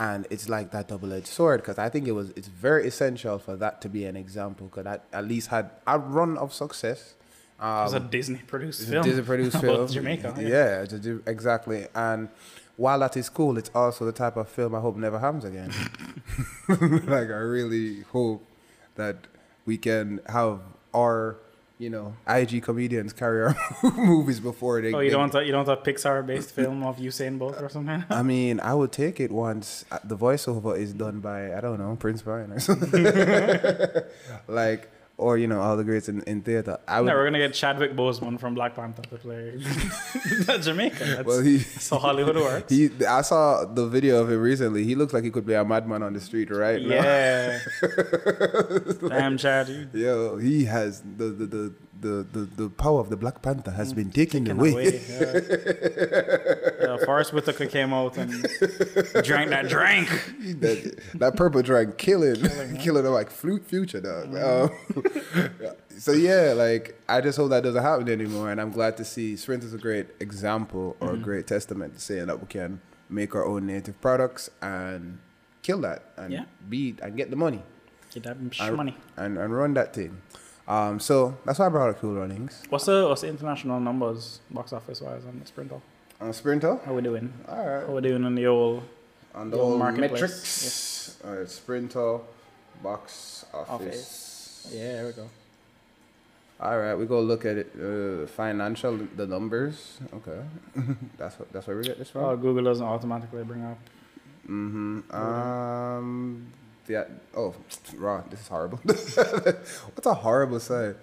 [0.00, 3.56] And it's like that double-edged sword because I think it was it's very essential for
[3.56, 7.14] that to be an example because that at least had a run of success.
[7.60, 9.00] It was a Um, Disney produced film.
[9.02, 9.88] a Disney-produced about film.
[9.88, 10.34] Jamaica.
[10.38, 11.86] Yeah, di- exactly.
[11.94, 12.28] And
[12.76, 15.72] while that is cool, it's also the type of film I hope never happens again.
[16.68, 18.44] like I really hope
[18.94, 19.16] that
[19.66, 20.60] we can have
[20.94, 21.36] our,
[21.78, 23.56] you know, IG comedians carry our
[23.96, 24.92] movies before they.
[24.92, 27.56] Oh, you don't want a, you don't want a Pixar based film of Usain Bolt
[27.60, 28.04] or something?
[28.08, 31.78] I mean, I would take it once uh, the voiceover is done by I don't
[31.80, 33.02] know Prince Brian or something,
[34.46, 36.78] like or you know all the greats in, in theater.
[36.86, 37.08] I would.
[37.08, 39.58] no, we're gonna get Chadwick Boseman from Black Panther to play
[40.60, 41.04] Jamaica.
[41.04, 41.58] That's, well, he,
[41.90, 42.72] how Hollywood works.
[42.72, 42.88] he.
[43.04, 44.84] I saw the video of him recently.
[44.84, 47.58] He looks like he could be a madman on the street right yeah.
[49.08, 49.90] Damn, Chad.
[49.92, 53.92] Yo, he has the the, the the the the power of the Black Panther has
[53.92, 53.96] mm.
[53.96, 54.72] been taken, taken away.
[54.72, 55.00] away.
[55.08, 56.96] Yeah.
[56.98, 58.30] yeah, Forest Whitaker came out and
[59.24, 60.08] drank that drink.
[60.60, 62.36] that, that purple drag killing,
[62.78, 64.32] killing, them like flute future dog.
[64.32, 64.70] Mm.
[65.50, 69.04] Um, so yeah, like I just hope that doesn't happen anymore, and I'm glad to
[69.04, 71.22] see Sprint is a great example or a mm-hmm.
[71.22, 75.18] great testament to saying that we can make our own native products and
[75.62, 76.44] kill that and Yeah.
[76.68, 77.62] beat and get the money
[78.12, 78.96] Get that and, money.
[79.16, 80.20] and and run that thing.
[80.68, 82.62] Um, so that's why I brought up Cool Runnings.
[82.68, 85.80] What's the what's the international numbers box office wise on the Sprinter?
[86.20, 87.32] On Sprinter, How we doing?
[87.48, 87.86] all right.
[87.86, 88.82] How we doing on the old
[89.34, 92.18] On the Your old metrics, all right, Sprinter,
[92.82, 93.70] box office.
[93.70, 94.70] office?
[94.74, 95.28] Yeah, there we go.
[96.60, 97.72] All right, we go look at it.
[97.80, 99.98] Uh, financial, the numbers.
[100.12, 100.40] Okay,
[101.16, 102.24] that's what, that's where we get this from.
[102.24, 102.36] Oh.
[102.36, 103.78] Google doesn't automatically bring up.
[104.46, 105.14] Mm-hmm.
[105.14, 106.52] Um.
[106.88, 107.04] Yeah.
[107.36, 107.54] Oh,
[107.96, 108.22] raw.
[108.30, 108.78] This is horrible.
[108.84, 110.94] What's a horrible say?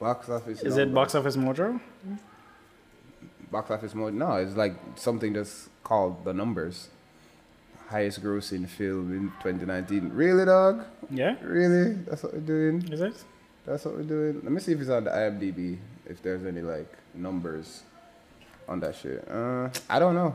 [0.00, 0.62] Box office.
[0.62, 0.92] Is it.
[0.92, 1.80] Box Office Mojo?
[3.50, 4.14] Box office mode?
[4.14, 6.88] No, it's like something that's called the numbers.
[7.88, 10.10] Highest grossing film in 2019.
[10.12, 10.84] Really, dog?
[11.10, 11.92] Yeah, Really?
[11.92, 12.82] That's what we're doing.
[12.92, 13.14] is it?
[13.64, 14.40] That's what we're doing.
[14.42, 15.78] Let me see if it's on the IMDb.
[16.06, 17.82] If there's any like numbers
[18.68, 19.24] on that shit.
[19.30, 20.34] Uh, I don't know.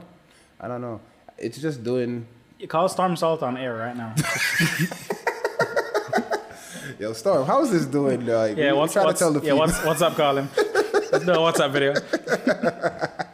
[0.61, 1.01] I don't know.
[1.37, 2.25] It's just doing.
[2.59, 4.13] You call Storm Salt on air right now.
[6.99, 8.25] Yo, Storm, how's this doing?
[8.25, 9.59] Like, Yeah, what's trying what's to tell the yeah people.
[9.59, 10.49] what's what's up, Colin?
[10.57, 11.93] Let's do a WhatsApp video.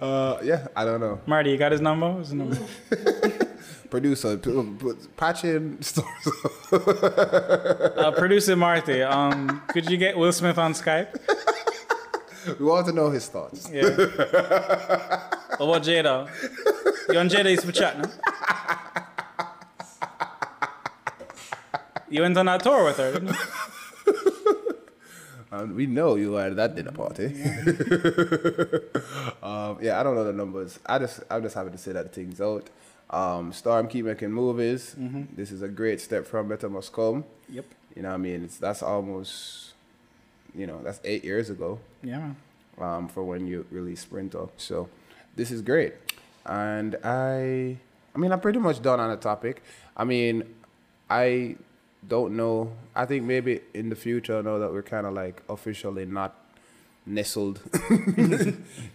[0.00, 1.20] Uh, yeah, I don't know.
[1.26, 2.08] Marty, you got his number?
[2.10, 2.56] What's his number?
[3.90, 4.50] Producer, p-
[4.80, 6.08] p- patch in Storm.
[6.72, 11.08] Uh, producer Marty, um, could you get Will Smith on Skype?
[12.58, 13.68] we want to know his thoughts.
[13.70, 13.90] Yeah.
[15.58, 16.28] What about Jada?
[17.08, 18.04] You and Jada used to chat, no?
[22.08, 23.34] You went on that tour with her, didn't you?
[25.52, 27.26] Um, we know you were at that dinner party.
[29.40, 30.80] um, yeah, I don't know the numbers.
[30.84, 32.68] I just, I'm just happy to say that the things out.
[33.08, 34.96] Um, Storm keep making movies.
[35.36, 37.22] This is a great step from Better Must Come.
[37.48, 37.66] Yep.
[37.94, 39.74] You know, what I mean, it's that's almost,
[40.56, 42.30] you know, that's eight years ago Yeah,
[42.80, 44.48] um, for when you released Sprinter.
[44.56, 44.88] So
[45.36, 45.94] this is great,
[46.46, 47.76] and I,
[48.14, 49.62] I mean, I'm pretty much done on the topic.
[49.96, 50.42] I mean,
[51.10, 51.56] I
[52.06, 52.72] don't know.
[52.94, 56.34] I think maybe in the future, now that we're kind of like officially not
[57.06, 57.60] nestled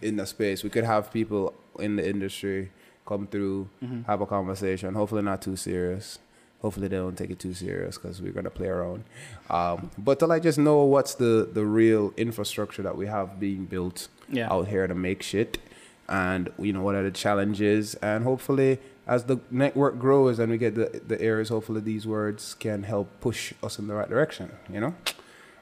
[0.01, 2.71] in the space, we could have people in the industry
[3.05, 3.69] come through,
[4.07, 4.93] have a conversation.
[4.93, 6.19] Hopefully, not too serious.
[6.61, 9.03] Hopefully, they don't take it too serious because we're gonna play around.
[9.49, 13.65] Um, but to like just know what's the the real infrastructure that we have being
[13.65, 14.51] built Yeah.
[14.51, 15.57] out here to make shit,
[16.09, 20.57] and you know what are the challenges, and hopefully as the network grows and we
[20.57, 24.51] get the the areas, hopefully these words can help push us in the right direction.
[24.71, 24.95] You know.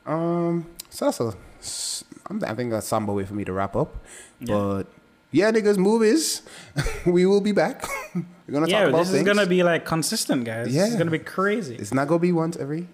[0.05, 0.65] Um.
[0.89, 2.45] So that's a.
[2.45, 3.95] I think that's some way for me to wrap up.
[4.39, 4.47] Yeah.
[4.55, 4.83] But
[5.31, 6.41] yeah, niggas, movies.
[7.05, 7.85] we will be back.
[8.15, 10.73] We're gonna Yeah, talk about this is gonna be like consistent, guys.
[10.73, 10.85] Yeah.
[10.87, 11.75] It's gonna be crazy.
[11.75, 12.87] It's not gonna be once every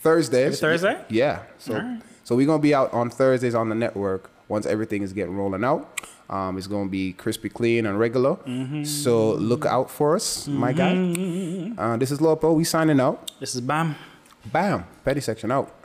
[0.00, 1.04] Thursday Thursday?
[1.08, 1.42] Yeah.
[1.58, 2.02] So Alright.
[2.24, 5.64] so we're gonna be out on Thursdays on the network once everything is getting rolling
[5.64, 6.00] out.
[6.28, 8.34] Um, it's gonna be crispy clean and regular.
[8.36, 8.84] Mm-hmm.
[8.84, 10.92] So look out for us, my guy.
[11.78, 12.54] Uh, this is Lopo.
[12.54, 13.30] We signing out.
[13.40, 13.94] This is Bam.
[14.52, 14.84] Bam.
[15.04, 15.79] Penny Section out.